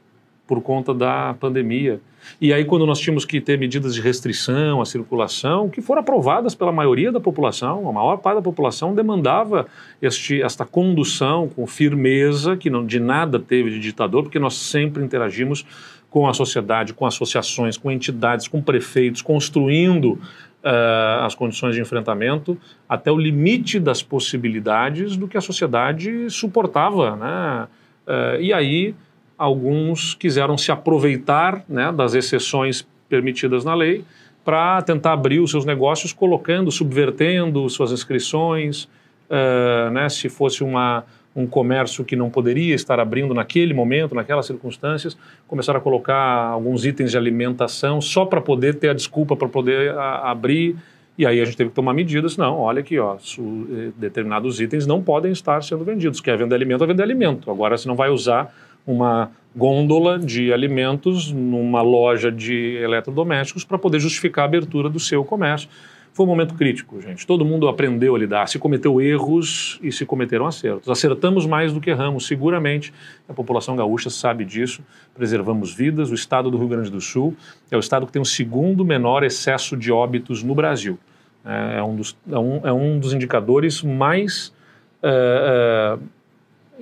por 0.47 0.63
conta 0.63 0.95
da 0.95 1.35
pandemia. 1.39 2.01
E 2.41 2.53
aí, 2.53 2.65
quando 2.65 2.85
nós 2.85 2.99
tínhamos 2.99 3.25
que 3.25 3.41
ter 3.41 3.59
medidas 3.59 3.95
de 3.95 4.01
restrição 4.01 4.81
à 4.81 4.85
circulação, 4.85 5.69
que 5.69 5.81
foram 5.81 6.01
aprovadas 6.01 6.55
pela 6.55 6.73
maioria 6.73 7.11
da 7.11 7.21
população, 7.21 7.89
a 7.89 7.93
maior 7.93 8.19
parte 8.19 8.37
da 8.37 8.43
população 8.43 8.95
demandava 8.95 9.67
este, 10.03 10.43
esta 10.43 10.65
condução 10.65 11.49
com 11.49 11.67
firmeza, 11.67 12.57
que 12.57 12.69
não, 12.69 12.85
de 12.85 13.01
nada 13.01 13.39
teve 13.39 13.71
de 13.71 13.81
ditador, 13.81 14.23
porque 14.23 14.39
nós 14.39 14.55
sempre 14.55 15.03
interagimos 15.03 15.65
com 16.11 16.29
a 16.29 16.35
sociedade, 16.35 16.95
com 16.95 17.05
associações, 17.07 17.77
com 17.77 17.91
entidades, 17.91 18.49
com 18.49 18.63
prefeitos, 18.63 19.23
construindo 19.23 20.13
uh, 20.13 21.25
as 21.25 21.35
condições 21.35 21.75
de 21.75 21.81
enfrentamento 21.81 22.59
até 22.89 23.11
o 23.11 23.17
limite 23.17 23.79
das 23.79 24.03
possibilidades 24.03 25.17
do 25.17 25.29
que 25.29 25.37
a 25.37 25.41
sociedade 25.41 26.31
suportava. 26.31 27.17
Né? 27.17 27.69
Uh, 28.07 28.41
e 28.41 28.53
aí 28.53 28.95
alguns 29.39 30.15
quiseram 30.15 30.57
se 30.57 30.73
aproveitar 30.73 31.65
né, 31.69 31.93
das 31.93 32.15
exceções 32.15 32.87
permitidas 33.09 33.65
na 33.65 33.75
lei 33.75 34.05
para 34.45 34.81
tentar 34.83 35.13
abrir 35.13 35.41
os 35.41 35.51
seus 35.51 35.65
negócios, 35.65 36.13
colocando, 36.13 36.71
subvertendo 36.71 37.69
suas 37.69 37.91
inscrições. 37.91 38.89
Uh, 39.29 39.91
né, 39.91 40.09
se 40.09 40.29
fosse 40.29 40.63
uma, 40.63 41.05
um 41.35 41.47
comércio 41.47 42.05
que 42.05 42.17
não 42.17 42.31
poderia 42.31 42.75
estar 42.75 42.99
abrindo 42.99 43.35
naquele 43.35 43.75
momento, 43.75 44.15
naquelas 44.15 44.47
circunstâncias, 44.47 45.19
começaram 45.49 45.79
a 45.79 45.83
colocar 45.83 46.15
alguns 46.17 46.87
itens 46.87 47.11
de 47.11 47.19
alimentação 47.19 48.01
só 48.01 48.25
para 48.25 48.41
poder 48.41 48.77
ter 48.77 48.89
a 48.89 48.95
desculpa 48.95 49.37
para 49.37 49.49
poder 49.49 49.91
a, 49.91 50.31
abrir. 50.31 50.77
E 51.19 51.27
aí 51.27 51.41
a 51.41 51.45
gente 51.45 51.57
teve 51.57 51.71
que 51.71 51.77
tomar 51.77 51.93
medidas. 51.93 52.37
Não, 52.37 52.59
olha 52.59 52.81
aqui, 52.81 52.99
ó, 52.99 53.17
su, 53.19 53.67
eh, 53.71 53.91
determinados 53.97 54.61
itens 54.61 54.87
não 54.87 55.03
podem 55.03 55.33
estar 55.33 55.63
sendo 55.63 55.83
vendidos. 55.83 56.21
Quer 56.21 56.39
vender 56.39 56.55
alimento, 56.55 56.79
vai 56.79 56.89
vender 56.89 57.03
alimento. 57.03 57.51
Agora, 57.51 57.77
se 57.77 57.89
não 57.89 57.97
vai 57.97 58.11
usar 58.11 58.55
uma 58.87 59.31
gôndola 59.55 60.19
de 60.19 60.53
alimentos 60.53 61.33
numa 61.33 61.81
loja 61.81 62.31
de 62.31 62.77
eletrodomésticos 62.77 63.65
para 63.65 63.79
poder 63.79 63.99
justificar 63.99 64.43
a 64.43 64.45
abertura 64.47 64.89
do 64.89 65.01
seu 65.01 65.25
comércio. 65.25 65.69
Foi 66.13 66.25
um 66.25 66.29
momento 66.31 66.55
crítico, 66.55 66.99
gente. 66.99 67.27
Todo 67.27 67.45
mundo 67.45 67.69
aprendeu 67.69 68.15
a 68.15 68.19
lidar. 68.19 68.49
Se 68.49 68.59
cometeu 68.59 69.03
erros 69.03 69.79
e 69.83 69.93
se 69.93 70.07
cometeram 70.07 70.47
acertos. 70.47 70.89
Acertamos 70.89 71.45
mais 71.45 71.75
do 71.75 71.81
que 71.81 71.91
erramos, 71.91 72.27
seguramente. 72.27 72.91
A 73.29 73.35
população 73.35 73.77
gaúcha 73.77 74.09
sabe 74.09 74.43
disso. 74.43 74.83
Preservamos 75.15 75.75
vidas. 75.75 76.11
O 76.11 76.15
estado 76.15 76.51
do 76.51 76.57
Rio 76.57 76.69
Grande 76.69 76.91
do 76.91 77.03
Sul 77.03 77.37
é 77.71 77.77
o 77.77 77.81
estado 77.81 78.07
que 78.07 78.13
tem 78.13 78.23
o 78.23 78.25
segundo 78.25 78.83
menor 78.83 79.25
excesso 79.25 79.77
de 79.77 79.93
óbitos 79.93 80.43
no 80.43 80.55
Brasil. 80.55 80.99
É, 81.45 81.81
é 81.81 81.83
um 81.83 81.97
dos, 81.97 82.17
é 82.31 82.39
um, 82.39 82.67
é 82.67 82.73
um 82.73 82.99
dos 82.99 83.13
indicadores 83.13 83.83
mais 83.83 84.55
é, 85.03 85.99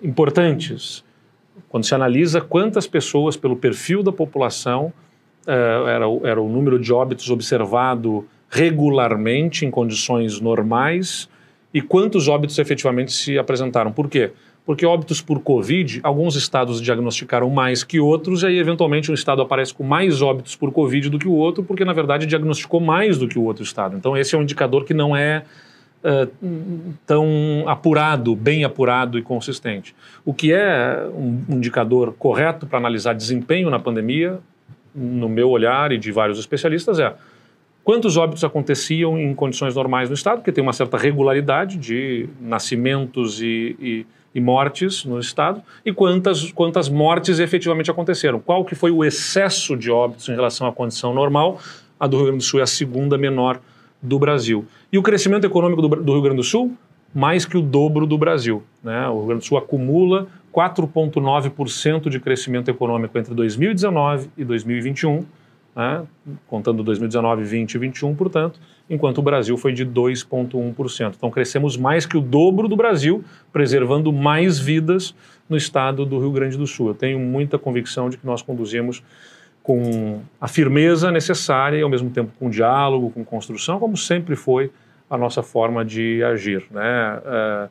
é, 0.01 0.07
importantes 0.07 1.05
quando 1.75 1.83
se 1.83 1.93
analisa 1.93 2.41
quantas 2.41 2.87
pessoas, 2.87 3.37
pelo 3.37 3.57
perfil 3.57 4.01
da 4.01 4.13
população, 4.13 4.93
é, 5.45 5.53
era, 5.53 6.05
era 6.23 6.41
o 6.41 6.49
número 6.49 6.79
de 6.79 6.93
óbitos 6.93 7.29
observado 7.31 8.25
regularmente 8.49 9.67
em 9.67 9.73
condições 9.73 10.39
normais 10.39 11.29
e 11.75 11.83
quantos 11.83 12.29
óbitos 12.29 12.61
efetivamente 12.61 13.11
se 13.11 13.37
apresentaram. 13.37 13.91
Por 13.91 14.09
quê? 14.09 14.31
Porque 14.65 14.87
óbitos 14.87 15.21
por 15.21 15.41
Covid, 15.41 15.99
alguns 16.05 16.37
estados 16.37 16.81
diagnosticaram 16.81 17.51
mais 17.51 17.83
que 17.83 17.99
outros, 17.99 18.45
e 18.45 18.47
aí 18.47 18.59
eventualmente 18.61 19.11
um 19.11 19.15
estado 19.15 19.43
aparece 19.43 19.75
com 19.75 19.83
mais 19.83 20.23
óbitos 20.23 20.55
por 20.55 20.71
Covid 20.71 21.11
do 21.11 21.19
que 21.19 21.27
o 21.27 21.33
outro, 21.33 21.65
porque 21.65 21.85
na 21.85 21.93
verdade 21.93 22.25
diagnosticou 22.25 22.79
mais 22.79 23.19
do 23.19 23.27
que 23.27 23.37
o 23.37 23.43
outro 23.43 23.65
estado. 23.65 23.97
Então 23.97 24.17
esse 24.17 24.37
é 24.37 24.39
um 24.39 24.43
indicador 24.43 24.85
que 24.85 24.95
não 24.95 25.17
é 25.17 25.43
uh, 26.05 26.95
tão 27.07 27.65
apurado, 27.67 28.37
bem 28.37 28.65
apurado 28.65 29.19
e 29.19 29.23
consistente. 29.23 29.97
O 30.25 30.35
que 30.35 30.53
é 30.53 31.09
um 31.15 31.45
indicador 31.49 32.15
correto 32.19 32.67
para 32.67 32.79
analisar 32.79 33.15
desempenho 33.15 33.71
na 33.71 33.79
pandemia, 33.79 34.39
no 34.95 35.29
meu 35.29 35.51
olhar 35.51 35.91
e 35.91 35.99
de 35.99 36.13
vários 36.13 36.39
especialistas, 36.39 37.01
é 37.01 37.13
quantos 37.83 38.17
óbitos 38.17 38.45
aconteciam 38.45 39.19
em 39.19 39.35
condições 39.35 39.75
normais 39.75 40.09
no 40.09 40.15
estado, 40.15 40.39
porque 40.39 40.53
tem 40.53 40.63
uma 40.63 40.73
certa 40.73 40.97
regularidade 40.97 41.77
de 41.77 42.29
nascimentos 42.41 43.43
e, 43.43 43.77
e, 43.81 44.07
e, 44.35 44.41
mortes 44.41 45.05
no 45.05 45.19
estado, 45.19 45.63
e 45.85 45.93
quantas, 45.93 46.53
quantas 46.53 46.89
mortes 46.89 47.41
efetivamente 47.41 47.91
aconteceram. 47.91 48.39
Qual 48.39 48.65
que 48.65 48.75
foi 48.75 48.91
o 48.91 49.05
excesso 49.05 49.77
de 49.77 49.91
óbitos 49.91 50.29
em 50.29 50.35
relação 50.35 50.67
à 50.67 50.73
condição 50.73 51.13
normal? 51.13 51.61
A 51.99 52.07
do 52.07 52.17
Rio 52.17 52.27
Grande 52.27 52.39
do 52.39 52.45
Sul 52.45 52.61
é 52.61 52.63
a 52.63 52.67
segunda 52.67 53.19
menor 53.19 53.61
do 54.05 54.19
Brasil. 54.19 54.65
E 54.93 54.99
o 54.99 55.03
crescimento 55.03 55.45
econômico 55.45 55.83
do, 55.83 55.89
do 55.89 56.13
Rio 56.13 56.23
Grande 56.23 56.37
do 56.37 56.45
Sul? 56.45 56.73
Mais 57.15 57.45
que 57.45 57.57
o 57.57 57.63
dobro 57.63 58.07
do 58.07 58.19
Brasil. 58.19 58.63
Né? 58.83 59.09
O 59.09 59.19
Rio 59.19 59.27
Grande 59.27 59.43
do 59.43 59.47
Sul 59.47 59.57
acumula 59.57 60.27
4,9% 60.53 62.09
de 62.09 62.21
crescimento 62.21 62.71
econômico 62.71 63.17
entre 63.19 63.35
2019 63.35 64.29
e 64.37 64.45
2021 64.45 65.25
né, 65.75 66.05
contando 66.47 66.83
2019, 66.83 67.43
20 67.43 67.75
e 67.75 67.79
21, 67.79 68.15
portanto, 68.15 68.61
enquanto 68.89 69.19
o 69.19 69.23
Brasil 69.23 69.57
foi 69.57 69.73
de 69.73 69.85
2,1%. 69.85 71.15
Então, 71.17 71.31
crescemos 71.31 71.77
mais 71.77 72.07
que 72.07 72.17
o 72.17 72.21
dobro 72.21 72.69
do 72.69 72.77
Brasil, 72.77 73.25
preservando 73.53 74.13
mais 74.13 74.59
vidas 74.59 75.15
no 75.49 75.57
estado 75.57 76.07
do 76.07 76.19
Rio 76.19 76.31
Grande 76.31 76.57
do 76.57 76.67
Sul. 76.67 76.89
Eu 76.89 76.95
tenho 76.95 77.19
muita 77.19 77.59
convicção 77.59 78.09
de 78.09 78.17
que 78.17 78.27
nós 78.27 78.41
conduzimos 78.41 79.03
com 79.65 80.21
a 80.39 80.47
firmeza 80.47 81.11
necessária 81.11 81.79
e, 81.79 81.83
ao 81.83 81.89
mesmo 81.89 82.11
tempo, 82.11 82.31
com 82.39 82.51
diálogo, 82.51 83.11
com 83.11 83.25
construção, 83.25 83.81
como 83.81 83.97
sempre 83.97 84.37
foi 84.37 84.71
a 85.09 85.17
nossa 85.17 85.43
forma 85.43 85.83
de 85.83 86.23
agir. 86.23 86.65
Né? 86.71 87.19
Uh, 87.25 87.71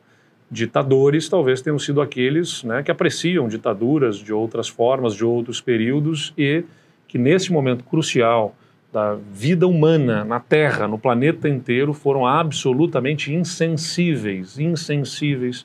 ditadores 0.50 1.28
talvez 1.28 1.62
tenham 1.62 1.78
sido 1.78 2.00
aqueles 2.00 2.64
né, 2.64 2.82
que 2.82 2.90
apreciam 2.90 3.46
ditaduras 3.46 4.16
de 4.16 4.32
outras 4.32 4.68
formas, 4.68 5.14
de 5.14 5.24
outros 5.24 5.60
períodos 5.60 6.34
e 6.36 6.64
que 7.06 7.16
nesse 7.16 7.52
momento 7.52 7.84
crucial 7.84 8.56
da 8.92 9.14
vida 9.32 9.64
humana 9.64 10.24
na 10.24 10.40
Terra, 10.40 10.88
no 10.88 10.98
planeta 10.98 11.48
inteiro, 11.48 11.94
foram 11.94 12.26
absolutamente 12.26 13.32
insensíveis, 13.32 14.58
insensíveis 14.58 15.60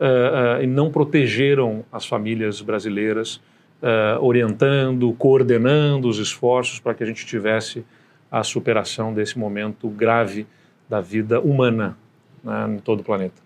uh, 0.00 0.58
uh, 0.58 0.62
e 0.64 0.66
não 0.66 0.90
protegeram 0.90 1.84
as 1.92 2.06
famílias 2.06 2.60
brasileiras, 2.60 3.40
uh, 3.82 4.22
orientando, 4.24 5.12
coordenando 5.14 6.08
os 6.08 6.18
esforços 6.18 6.78
para 6.80 6.94
que 6.94 7.02
a 7.02 7.06
gente 7.06 7.24
tivesse 7.26 7.84
a 8.30 8.44
superação 8.44 9.12
desse 9.12 9.38
momento 9.38 9.88
grave 9.88 10.46
da 10.88 11.00
vida 11.00 11.40
humana 11.40 11.96
né, 12.42 12.74
em 12.74 12.78
todo 12.78 13.00
o 13.00 13.04
planeta. 13.04 13.40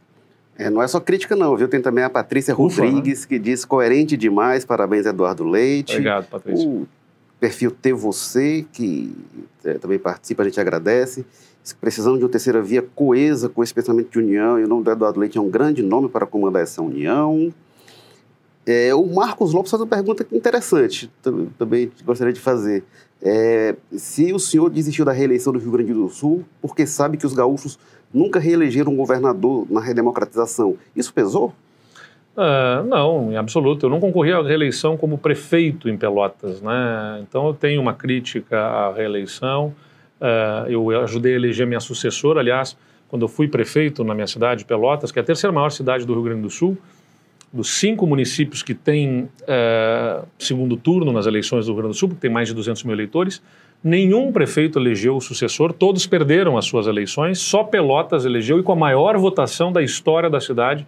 É, 0.57 0.71
não 0.71 0.83
é 0.83 0.87
só 0.87 1.01
crítica, 1.01 1.35
não, 1.35 1.57
viu? 1.57 1.67
Tem 1.67 1.81
também 1.81 2.05
a 2.05 2.11
Patrícia 2.11 2.55
Ufa, 2.55 2.83
Rodrigues, 2.83 3.23
né? 3.23 3.27
que 3.29 3.39
diz 3.39 3.65
coerente 3.65 4.17
demais, 4.17 4.65
parabéns, 4.65 5.05
Eduardo 5.05 5.45
Leite. 5.45 5.95
Obrigado, 5.95 6.27
Patrícia. 6.27 6.69
O 6.69 6.87
perfil 7.41 7.71
Ter 7.73 7.93
Você, 7.93 8.65
que 8.73 9.13
é, 9.65 9.75
também 9.75 9.99
participa, 9.99 10.43
a 10.43 10.45
gente 10.47 10.61
agradece. 10.61 11.27
Precisamos 11.81 12.19
de 12.19 12.25
uma 12.25 12.31
terceira 12.31 12.63
via 12.63 12.83
coesa 12.83 13.49
com 13.49 13.63
esse 13.63 13.75
pensamento 13.75 14.11
de 14.11 14.19
união, 14.19 14.59
e 14.61 14.65
o 14.65 14.69
nome 14.69 14.85
do 14.85 14.91
Eduardo 14.91 15.19
Leite 15.19 15.39
é 15.39 15.41
um 15.41 15.49
grande 15.49 15.83
nome 15.83 16.09
para 16.09 16.27
comandar 16.27 16.63
essa 16.63 16.83
união. 16.83 17.53
É, 18.67 18.95
o 18.95 19.07
Marcos 19.07 19.53
Lopes 19.53 19.71
faz 19.71 19.81
uma 19.81 19.87
pergunta 19.87 20.27
interessante, 20.33 21.11
também 21.59 21.91
gostaria 22.05 22.33
de 22.33 22.41
fazer. 22.41 22.83
É, 23.23 23.75
se 23.93 24.33
o 24.33 24.39
senhor 24.39 24.71
desistiu 24.71 25.05
da 25.05 25.13
reeleição 25.13 25.53
do 25.53 25.59
Rio 25.59 25.71
Grande 25.71 25.93
do 25.93 26.09
Sul, 26.09 26.45
porque 26.63 26.87
sabe 26.87 27.17
que 27.17 27.27
os 27.27 27.35
gaúchos 27.35 27.79
nunca 28.13 28.39
reelegeram 28.39 28.93
um 28.93 28.97
governador 28.97 29.67
na 29.71 29.81
redemocratização, 29.81 30.77
isso 30.97 31.13
pesou? 31.13 31.53
Uh, 32.37 32.85
não, 32.89 33.33
em 33.33 33.37
absoluto. 33.37 33.87
Eu 33.87 33.91
não 33.91 34.01
concorri 34.01 34.33
à 34.33 34.43
reeleição 34.43 34.97
como 34.97 35.17
prefeito 35.17 35.89
em 35.89 35.97
Pelotas, 35.97 36.61
né? 36.61 37.21
Então 37.23 37.47
eu 37.47 37.55
tenho 37.55 37.81
uma 37.81 37.95
crítica 37.95 38.59
à 38.59 38.93
reeleição. 38.93 39.73
Uh, 40.21 40.69
eu 40.69 41.03
ajudei 41.03 41.35
a 41.35 41.37
eleger 41.37 41.67
minha 41.67 41.81
sucessora, 41.81 42.41
aliás, 42.41 42.77
quando 43.09 43.23
eu 43.23 43.29
fui 43.29 43.47
prefeito 43.47 44.03
na 44.03 44.15
minha 44.15 44.27
cidade, 44.27 44.65
Pelotas, 44.65 45.13
que 45.13 45.19
é 45.19 45.23
a 45.23 45.25
terceira 45.25 45.53
maior 45.53 45.71
cidade 45.71 46.05
do 46.05 46.13
Rio 46.13 46.23
Grande 46.25 46.43
do 46.43 46.51
Sul, 46.51 46.77
dos 47.55 47.79
cinco 47.79 48.05
municípios 48.05 48.65
que 48.65 48.75
têm 48.75 49.29
uh, 49.43 50.27
segundo 50.37 50.77
turno 50.77 51.13
nas 51.13 51.25
eleições 51.25 51.67
do 51.67 51.73
Rio 51.73 51.83
Grande 51.83 51.95
do 51.95 51.99
Sul, 51.99 52.09
que 52.09 52.17
tem 52.17 52.29
mais 52.29 52.49
de 52.49 52.55
200 52.55 52.83
mil 52.83 52.93
eleitores, 52.93 53.41
nenhum 53.83 54.33
prefeito 54.33 54.77
elegeu 54.77 55.17
o 55.17 55.21
sucessor, 55.21 55.73
todos 55.73 56.05
perderam 56.05 56.59
as 56.59 56.65
suas 56.65 56.89
eleições, 56.89 57.39
só 57.39 57.63
Pelotas 57.63 58.25
elegeu 58.25 58.59
e 58.59 58.63
com 58.65 58.73
a 58.73 58.77
maior 58.77 59.17
votação 59.19 59.73
da 59.73 59.81
história 59.81 60.29
da 60.29 60.41
cidade, 60.41 60.85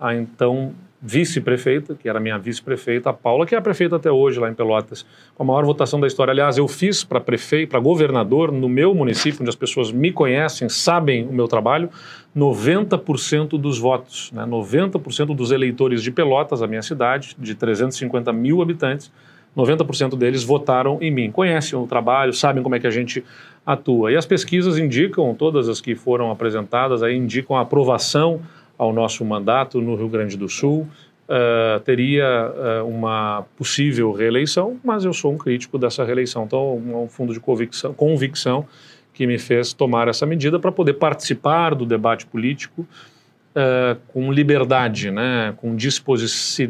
a 0.00 0.14
então 0.14 0.72
vice-prefeita, 1.06 1.94
que 1.94 2.08
era 2.08 2.18
minha 2.18 2.36
vice-prefeita, 2.36 3.10
a 3.10 3.12
Paula, 3.12 3.46
que 3.46 3.54
é 3.54 3.58
a 3.58 3.62
prefeita 3.62 3.94
até 3.94 4.10
hoje 4.10 4.40
lá 4.40 4.50
em 4.50 4.54
Pelotas, 4.54 5.06
com 5.36 5.44
a 5.44 5.46
maior 5.46 5.64
votação 5.64 6.00
da 6.00 6.06
história. 6.08 6.32
Aliás, 6.32 6.58
eu 6.58 6.66
fiz 6.66 7.04
para 7.04 7.20
prefeito, 7.20 7.70
para 7.70 7.78
governador 7.78 8.50
no 8.50 8.68
meu 8.68 8.92
município, 8.92 9.40
onde 9.40 9.48
as 9.48 9.54
pessoas 9.54 9.92
me 9.92 10.10
conhecem, 10.10 10.68
sabem 10.68 11.24
o 11.24 11.32
meu 11.32 11.46
trabalho, 11.46 11.88
90% 12.36 13.50
dos 13.50 13.78
votos, 13.78 14.32
né? 14.32 14.44
90% 14.44 15.32
dos 15.32 15.52
eleitores 15.52 16.02
de 16.02 16.10
Pelotas, 16.10 16.60
a 16.60 16.66
minha 16.66 16.82
cidade, 16.82 17.36
de 17.38 17.54
350 17.54 18.32
mil 18.32 18.60
habitantes, 18.60 19.12
90% 19.56 20.18
deles 20.18 20.42
votaram 20.42 20.98
em 21.00 21.10
mim. 21.10 21.30
Conhecem 21.30 21.78
o 21.78 21.86
trabalho, 21.86 22.32
sabem 22.32 22.64
como 22.64 22.74
é 22.74 22.80
que 22.80 22.86
a 22.86 22.90
gente 22.90 23.24
atua. 23.64 24.10
E 24.10 24.16
as 24.16 24.26
pesquisas 24.26 24.76
indicam, 24.76 25.32
todas 25.34 25.68
as 25.68 25.80
que 25.80 25.94
foram 25.94 26.32
apresentadas 26.32 27.02
aí 27.02 27.16
indicam 27.16 27.56
a 27.56 27.60
aprovação 27.60 28.40
ao 28.78 28.92
nosso 28.92 29.24
mandato 29.24 29.80
no 29.80 29.94
Rio 29.94 30.08
Grande 30.08 30.36
do 30.36 30.48
Sul, 30.48 30.86
uh, 31.28 31.80
teria 31.80 32.52
uh, 32.82 32.88
uma 32.88 33.44
possível 33.56 34.12
reeleição, 34.12 34.78
mas 34.84 35.04
eu 35.04 35.12
sou 35.12 35.32
um 35.32 35.38
crítico 35.38 35.78
dessa 35.78 36.04
reeleição. 36.04 36.44
Então, 36.44 36.82
é 36.90 36.96
um 36.96 37.08
fundo 37.08 37.32
de 37.32 37.40
convicção, 37.40 37.92
convicção 37.94 38.66
que 39.12 39.26
me 39.26 39.38
fez 39.38 39.72
tomar 39.72 40.08
essa 40.08 40.26
medida 40.26 40.58
para 40.58 40.70
poder 40.70 40.94
participar 40.94 41.74
do 41.74 41.86
debate 41.86 42.26
político 42.26 42.82
uh, 42.82 43.98
com 44.08 44.30
liberdade, 44.30 45.10
né, 45.10 45.54
com 45.56 45.74
disposi 45.74 46.26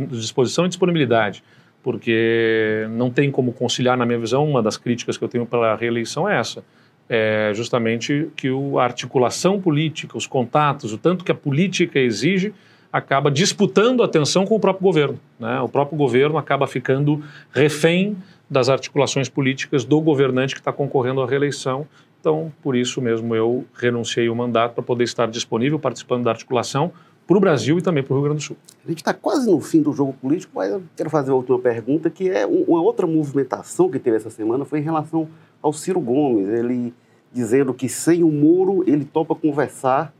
disposição 0.08 0.64
e 0.64 0.68
disponibilidade, 0.68 1.42
porque 1.82 2.86
não 2.90 3.10
tem 3.10 3.30
como 3.30 3.52
conciliar, 3.52 3.96
na 3.96 4.06
minha 4.06 4.18
visão, 4.18 4.48
uma 4.48 4.62
das 4.62 4.76
críticas 4.76 5.16
que 5.16 5.24
eu 5.24 5.28
tenho 5.28 5.46
para 5.46 5.72
a 5.72 5.76
reeleição 5.76 6.28
é 6.28 6.38
essa 6.38 6.62
é 7.08 7.52
justamente 7.54 8.28
que 8.36 8.50
o, 8.50 8.78
a 8.78 8.84
articulação 8.84 9.60
política, 9.60 10.16
os 10.16 10.26
contatos, 10.26 10.92
o 10.92 10.98
tanto 10.98 11.24
que 11.24 11.32
a 11.32 11.34
política 11.34 11.98
exige, 11.98 12.52
acaba 12.92 13.30
disputando 13.30 14.02
atenção 14.02 14.44
com 14.44 14.56
o 14.56 14.60
próprio 14.60 14.82
governo. 14.82 15.20
Né? 15.38 15.60
O 15.60 15.68
próprio 15.68 15.96
governo 15.96 16.38
acaba 16.38 16.66
ficando 16.66 17.22
refém 17.52 18.16
das 18.48 18.68
articulações 18.68 19.28
políticas 19.28 19.84
do 19.84 20.00
governante 20.00 20.54
que 20.54 20.60
está 20.60 20.72
concorrendo 20.72 21.20
à 21.20 21.26
reeleição. 21.26 21.86
Então, 22.20 22.52
por 22.62 22.74
isso 22.74 23.00
mesmo, 23.00 23.34
eu 23.34 23.64
renunciei 23.74 24.28
o 24.28 24.34
mandato 24.34 24.74
para 24.74 24.82
poder 24.82 25.04
estar 25.04 25.26
disponível, 25.26 25.78
participando 25.78 26.24
da 26.24 26.30
articulação 26.30 26.92
para 27.26 27.36
o 27.36 27.40
Brasil 27.40 27.78
e 27.78 27.82
também 27.82 28.02
para 28.02 28.12
o 28.12 28.16
Rio 28.16 28.24
Grande 28.24 28.38
do 28.38 28.44
Sul. 28.44 28.56
A 28.84 28.88
gente 28.88 28.98
está 28.98 29.12
quase 29.12 29.50
no 29.50 29.60
fim 29.60 29.82
do 29.82 29.92
jogo 29.92 30.12
político, 30.12 30.52
mas 30.54 30.70
eu 30.70 30.82
quero 30.96 31.10
fazer 31.10 31.30
uma 31.32 31.38
última 31.38 31.58
pergunta, 31.58 32.08
que 32.08 32.30
é 32.30 32.46
uma 32.46 32.80
outra 32.80 33.06
movimentação 33.06 33.90
que 33.90 33.98
teve 33.98 34.16
essa 34.16 34.30
semana 34.30 34.64
foi 34.64 34.78
em 34.78 34.82
relação 34.82 35.28
ao 35.60 35.72
Ciro 35.72 36.00
Gomes. 36.00 36.48
Ele 36.48 36.94
dizendo 37.32 37.74
que 37.74 37.88
sem 37.88 38.22
o 38.22 38.28
muro 38.28 38.84
ele 38.86 39.04
topa 39.04 39.34
conversar 39.34 40.14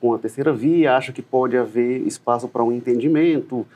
com 0.00 0.14
a 0.14 0.18
terceira 0.18 0.52
via, 0.52 0.96
acha 0.96 1.12
que 1.12 1.22
pode 1.22 1.56
haver 1.56 2.06
espaço 2.06 2.48
para 2.48 2.64
um 2.64 2.72
entendimento, 2.72 3.66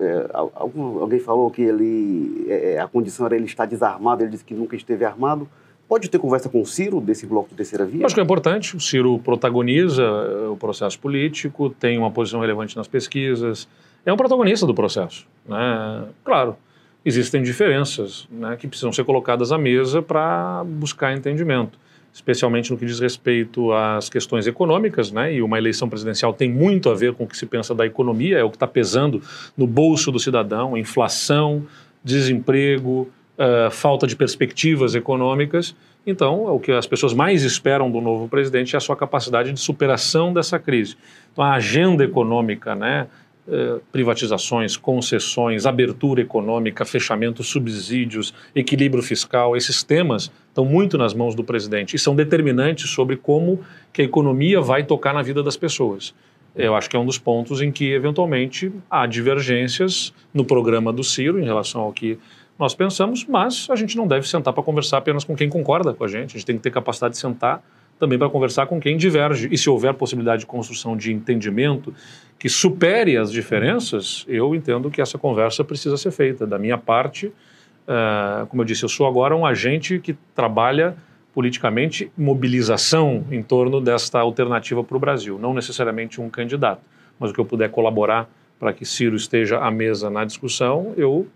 é, 0.00 0.28
alguém 0.32 1.18
falou 1.18 1.50
que 1.50 1.62
ele, 1.62 2.46
é, 2.48 2.74
é, 2.74 2.80
a 2.80 2.86
condição 2.86 3.26
era 3.26 3.36
ele 3.36 3.46
estar 3.46 3.66
desarmado, 3.66 4.22
ele 4.22 4.30
disse 4.30 4.44
que 4.44 4.54
nunca 4.54 4.76
esteve 4.76 5.04
armado. 5.04 5.48
Pode 5.88 6.10
ter 6.10 6.18
conversa 6.18 6.48
com 6.48 6.60
o 6.60 6.66
Ciro 6.66 7.00
desse 7.00 7.26
bloco 7.26 7.48
de 7.48 7.54
terceira 7.54 7.84
via? 7.84 8.04
Acho 8.04 8.14
que 8.14 8.20
é 8.20 8.24
importante. 8.24 8.76
O 8.76 8.80
Ciro 8.80 9.18
protagoniza 9.20 10.02
é, 10.02 10.48
o 10.48 10.56
processo 10.56 10.98
político, 10.98 11.70
tem 11.70 11.96
uma 11.96 12.10
posição 12.10 12.40
relevante 12.40 12.76
nas 12.76 12.88
pesquisas, 12.88 13.68
é 14.04 14.12
um 14.12 14.16
protagonista 14.16 14.66
do 14.66 14.74
processo. 14.74 15.26
Né? 15.48 16.04
Claro, 16.24 16.56
existem 17.04 17.42
diferenças 17.42 18.26
né, 18.30 18.56
que 18.56 18.66
precisam 18.66 18.92
ser 18.92 19.04
colocadas 19.04 19.52
à 19.52 19.58
mesa 19.58 20.02
para 20.02 20.64
buscar 20.64 21.16
entendimento 21.16 21.78
especialmente 22.16 22.70
no 22.70 22.78
que 22.78 22.86
diz 22.86 22.98
respeito 22.98 23.70
às 23.72 24.08
questões 24.08 24.46
econômicas, 24.46 25.12
né? 25.12 25.34
E 25.34 25.42
uma 25.42 25.58
eleição 25.58 25.86
presidencial 25.86 26.32
tem 26.32 26.50
muito 26.50 26.88
a 26.88 26.94
ver 26.94 27.12
com 27.12 27.24
o 27.24 27.26
que 27.26 27.36
se 27.36 27.44
pensa 27.44 27.74
da 27.74 27.84
economia, 27.84 28.38
é 28.38 28.42
o 28.42 28.48
que 28.48 28.56
está 28.56 28.66
pesando 28.66 29.20
no 29.54 29.66
bolso 29.66 30.10
do 30.10 30.18
cidadão, 30.18 30.78
inflação, 30.78 31.66
desemprego, 32.02 33.06
uh, 33.38 33.70
falta 33.70 34.06
de 34.06 34.16
perspectivas 34.16 34.94
econômicas. 34.94 35.74
Então, 36.06 36.48
é 36.48 36.50
o 36.50 36.60
que 36.60 36.72
as 36.72 36.86
pessoas 36.86 37.12
mais 37.12 37.42
esperam 37.42 37.90
do 37.90 38.00
novo 38.00 38.28
presidente 38.28 38.74
é 38.74 38.78
a 38.78 38.80
sua 38.80 38.96
capacidade 38.96 39.52
de 39.52 39.60
superação 39.60 40.32
dessa 40.32 40.58
crise. 40.58 40.96
Então, 41.32 41.44
a 41.44 41.54
agenda 41.54 42.04
econômica, 42.04 42.74
né? 42.74 43.06
Eh, 43.48 43.78
privatizações, 43.92 44.76
concessões, 44.76 45.66
abertura 45.66 46.20
econômica, 46.20 46.84
fechamento, 46.84 47.44
subsídios, 47.44 48.34
equilíbrio 48.52 49.04
fiscal, 49.04 49.56
esses 49.56 49.84
temas 49.84 50.32
estão 50.48 50.64
muito 50.64 50.98
nas 50.98 51.14
mãos 51.14 51.32
do 51.32 51.44
presidente 51.44 51.94
e 51.94 51.98
são 51.98 52.16
determinantes 52.16 52.90
sobre 52.90 53.16
como 53.16 53.60
que 53.92 54.02
a 54.02 54.04
economia 54.04 54.60
vai 54.60 54.82
tocar 54.82 55.14
na 55.14 55.22
vida 55.22 55.44
das 55.44 55.56
pessoas. 55.56 56.12
Eu 56.56 56.74
acho 56.74 56.90
que 56.90 56.96
é 56.96 56.98
um 56.98 57.06
dos 57.06 57.18
pontos 57.18 57.62
em 57.62 57.70
que, 57.70 57.92
eventualmente, 57.92 58.72
há 58.90 59.06
divergências 59.06 60.12
no 60.34 60.44
programa 60.44 60.92
do 60.92 61.04
Ciro 61.04 61.38
em 61.38 61.44
relação 61.44 61.82
ao 61.82 61.92
que 61.92 62.18
nós 62.58 62.74
pensamos, 62.74 63.26
mas 63.26 63.68
a 63.70 63.76
gente 63.76 63.96
não 63.96 64.06
deve 64.06 64.26
sentar 64.26 64.52
para 64.52 64.62
conversar 64.62 64.98
apenas 64.98 65.24
com 65.24 65.36
quem 65.36 65.48
concorda 65.48 65.92
com 65.92 66.04
a 66.04 66.08
gente, 66.08 66.30
a 66.30 66.38
gente 66.38 66.46
tem 66.46 66.56
que 66.56 66.62
ter 66.62 66.70
capacidade 66.70 67.14
de 67.14 67.20
sentar 67.20 67.62
também 67.98 68.18
para 68.18 68.28
conversar 68.28 68.66
com 68.66 68.78
quem 68.78 68.96
diverge. 68.96 69.48
E 69.50 69.56
se 69.56 69.68
houver 69.70 69.94
possibilidade 69.94 70.40
de 70.40 70.46
construção 70.46 70.96
de 70.96 71.12
entendimento 71.12 71.94
que 72.38 72.48
supere 72.48 73.16
as 73.16 73.32
diferenças, 73.32 74.24
eu 74.28 74.54
entendo 74.54 74.90
que 74.90 75.00
essa 75.00 75.18
conversa 75.18 75.64
precisa 75.64 75.96
ser 75.96 76.10
feita. 76.10 76.46
Da 76.46 76.58
minha 76.58 76.76
parte, 76.76 77.26
uh, 77.26 78.46
como 78.48 78.62
eu 78.62 78.66
disse, 78.66 78.82
eu 78.82 78.88
sou 78.88 79.06
agora 79.06 79.34
um 79.34 79.46
agente 79.46 79.98
que 79.98 80.14
trabalha 80.34 80.96
politicamente 81.34 82.10
mobilização 82.16 83.24
em 83.30 83.42
torno 83.42 83.80
desta 83.80 84.20
alternativa 84.20 84.82
para 84.82 84.96
o 84.96 85.00
Brasil, 85.00 85.38
não 85.38 85.52
necessariamente 85.52 86.18
um 86.20 86.30
candidato, 86.30 86.80
mas 87.18 87.30
o 87.30 87.34
que 87.34 87.40
eu 87.40 87.44
puder 87.44 87.70
colaborar 87.70 88.28
para 88.58 88.72
que 88.72 88.86
Ciro 88.86 89.14
esteja 89.16 89.58
à 89.58 89.70
mesa 89.70 90.08
na 90.08 90.24
discussão, 90.24 90.94
eu 90.96 91.26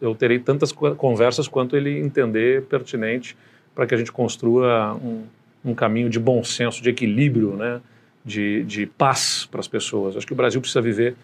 eu 0.00 0.14
terei 0.14 0.38
tantas 0.38 0.72
conversas 0.72 1.46
quanto 1.48 1.76
ele 1.76 1.98
entender 1.98 2.62
pertinente 2.64 3.36
para 3.74 3.86
que 3.86 3.94
a 3.94 3.98
gente 3.98 4.10
construa 4.10 4.94
um, 4.94 5.24
um 5.64 5.74
caminho 5.74 6.08
de 6.08 6.18
bom 6.18 6.42
senso, 6.42 6.82
de 6.82 6.90
equilíbrio, 6.90 7.54
né? 7.54 7.80
de, 8.24 8.64
de 8.64 8.86
paz 8.86 9.46
para 9.50 9.60
as 9.60 9.68
pessoas. 9.68 10.16
Acho 10.16 10.26
que 10.26 10.32
o 10.32 10.36
Brasil 10.36 10.60
precisa 10.60 10.82
viver 10.82 11.16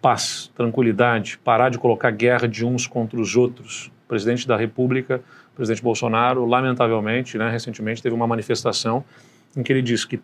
paz, 0.00 0.50
tranquilidade, 0.54 1.38
parar 1.38 1.70
de 1.70 1.78
colocar 1.78 2.10
guerra 2.10 2.46
de 2.46 2.64
uns 2.64 2.86
contra 2.86 3.18
os 3.20 3.36
outros. 3.36 3.86
O 4.04 4.08
presidente 4.08 4.46
da 4.46 4.56
República, 4.56 5.22
o 5.52 5.56
presidente 5.56 5.82
Bolsonaro, 5.82 6.44
lamentavelmente, 6.44 7.38
né, 7.38 7.50
recentemente 7.50 8.02
teve 8.02 8.14
uma 8.14 8.26
manifestação 8.26 9.04
em 9.56 9.62
que 9.62 9.72
ele 9.72 9.82
disse 9.82 10.06
que, 10.06 10.20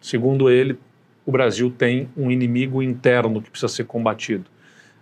segundo 0.00 0.50
ele, 0.50 0.78
o 1.24 1.32
Brasil 1.32 1.70
tem 1.76 2.08
um 2.16 2.30
inimigo 2.30 2.82
interno 2.82 3.40
que 3.40 3.50
precisa 3.50 3.72
ser 3.72 3.84
combatido. 3.84 4.44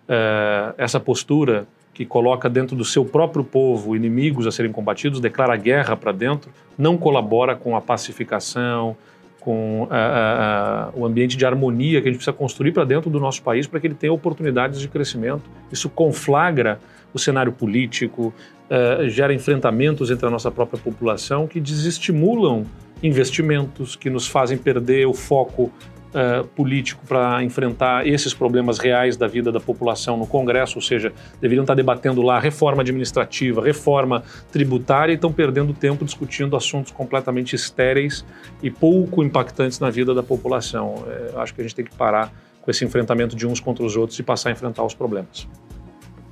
É, 0.08 0.74
essa 0.78 0.98
postura 0.98 1.66
que 1.92 2.06
coloca 2.06 2.48
dentro 2.48 2.76
do 2.76 2.84
seu 2.84 3.04
próprio 3.04 3.42
povo 3.42 3.96
inimigos 3.96 4.46
a 4.46 4.52
serem 4.52 4.70
combatidos, 4.70 5.20
declara 5.20 5.56
guerra 5.56 5.96
para 5.96 6.12
dentro, 6.12 6.50
não 6.78 6.96
colabora 6.96 7.56
com 7.56 7.76
a 7.76 7.80
pacificação, 7.80 8.96
com 9.40 9.82
uh, 9.82 9.86
uh, 9.86 11.00
o 11.00 11.04
ambiente 11.04 11.36
de 11.36 11.44
harmonia 11.44 12.00
que 12.00 12.08
a 12.08 12.10
gente 12.10 12.18
precisa 12.18 12.36
construir 12.36 12.72
para 12.72 12.84
dentro 12.84 13.10
do 13.10 13.18
nosso 13.18 13.42
país 13.42 13.66
para 13.66 13.80
que 13.80 13.86
ele 13.86 13.94
tenha 13.94 14.12
oportunidades 14.12 14.80
de 14.80 14.88
crescimento. 14.88 15.42
Isso 15.72 15.88
conflagra 15.88 16.78
o 17.12 17.18
cenário 17.18 17.52
político, 17.52 18.32
uh, 18.70 19.08
gera 19.08 19.32
enfrentamentos 19.34 20.10
entre 20.10 20.26
a 20.26 20.30
nossa 20.30 20.50
própria 20.50 20.80
população 20.80 21.46
que 21.46 21.60
desestimulam 21.60 22.64
investimentos, 23.02 23.96
que 23.96 24.10
nos 24.10 24.26
fazem 24.28 24.58
perder 24.58 25.06
o 25.06 25.14
foco 25.14 25.72
uh, 26.08 26.46
político 26.48 27.04
para 27.06 27.42
enfrentar 27.42 28.06
esses 28.06 28.32
problemas 28.34 28.78
reais 28.78 29.16
da 29.16 29.26
vida 29.26 29.50
da 29.50 29.60
população 29.60 30.16
no 30.16 30.26
Congresso, 30.26 30.78
ou 30.78 30.82
seja, 30.82 31.12
deveriam 31.40 31.62
estar 31.62 31.74
debatendo 31.74 32.22
lá 32.22 32.38
reforma 32.38 32.82
administrativa, 32.82 33.62
reforma 33.62 34.22
tributária 34.50 35.12
e 35.12 35.14
estão 35.14 35.32
perdendo 35.32 35.72
tempo 35.72 36.04
discutindo 36.04 36.56
assuntos 36.56 36.92
completamente 36.92 37.54
estéreis 37.54 38.24
e 38.62 38.70
pouco 38.70 39.22
impactantes 39.22 39.78
na 39.80 39.90
vida 39.90 40.14
da 40.14 40.22
população. 40.22 41.04
É, 41.08 41.40
acho 41.40 41.54
que 41.54 41.60
a 41.60 41.64
gente 41.64 41.74
tem 41.74 41.84
que 41.84 41.94
parar 41.94 42.32
com 42.62 42.70
esse 42.70 42.84
enfrentamento 42.84 43.34
de 43.34 43.46
uns 43.46 43.60
contra 43.60 43.84
os 43.84 43.96
outros 43.96 44.18
e 44.18 44.22
passar 44.22 44.50
a 44.50 44.52
enfrentar 44.52 44.84
os 44.84 44.94
problemas. 44.94 45.48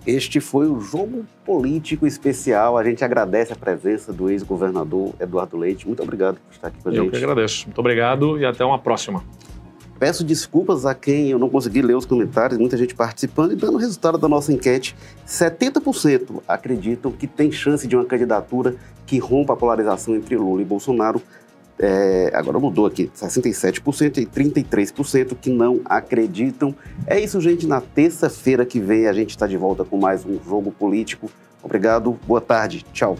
Este 0.06 0.38
foi 0.38 0.68
o 0.68 0.80
Jogo 0.80 1.24
Político 1.44 2.06
Especial. 2.06 2.78
A 2.78 2.84
gente 2.84 3.04
agradece 3.04 3.52
a 3.52 3.56
presença 3.56 4.12
do 4.12 4.30
ex-governador 4.30 5.12
Eduardo 5.18 5.56
Leite. 5.56 5.84
Muito 5.84 6.00
obrigado 6.00 6.36
por 6.36 6.54
estar 6.54 6.68
aqui 6.68 6.80
com 6.80 6.88
a 6.88 6.92
gente. 6.92 7.04
Eu 7.06 7.10
que 7.10 7.16
agradeço. 7.16 7.66
Muito 7.66 7.78
obrigado 7.78 8.38
e 8.38 8.46
até 8.46 8.64
uma 8.64 8.78
próxima. 8.78 9.24
Peço 9.98 10.22
desculpas 10.22 10.84
a 10.84 10.94
quem 10.94 11.30
eu 11.30 11.38
não 11.38 11.48
consegui 11.48 11.80
ler 11.80 11.96
os 11.96 12.04
comentários, 12.04 12.58
muita 12.58 12.76
gente 12.76 12.94
participando 12.94 13.52
e 13.52 13.56
dando 13.56 13.74
o 13.74 13.78
resultado 13.78 14.18
da 14.18 14.28
nossa 14.28 14.52
enquete. 14.52 14.94
70% 15.26 16.42
acreditam 16.46 17.10
que 17.10 17.26
tem 17.26 17.50
chance 17.50 17.88
de 17.88 17.96
uma 17.96 18.04
candidatura 18.04 18.74
que 19.06 19.18
rompa 19.18 19.54
a 19.54 19.56
polarização 19.56 20.14
entre 20.14 20.36
Lula 20.36 20.60
e 20.60 20.64
Bolsonaro. 20.64 21.22
É, 21.78 22.30
agora 22.34 22.58
mudou 22.58 22.86
aqui, 22.86 23.10
67% 23.14 24.18
e 24.18 24.26
33% 24.26 25.34
que 25.40 25.50
não 25.50 25.80
acreditam. 25.84 26.74
É 27.06 27.18
isso, 27.18 27.40
gente. 27.40 27.66
Na 27.66 27.80
terça-feira 27.80 28.66
que 28.66 28.80
vem 28.80 29.06
a 29.06 29.12
gente 29.12 29.30
está 29.30 29.46
de 29.46 29.56
volta 29.56 29.84
com 29.84 29.98
mais 29.98 30.24
um 30.24 30.38
jogo 30.42 30.70
político. 30.70 31.30
Obrigado, 31.62 32.18
boa 32.26 32.40
tarde, 32.40 32.84
tchau. 32.92 33.16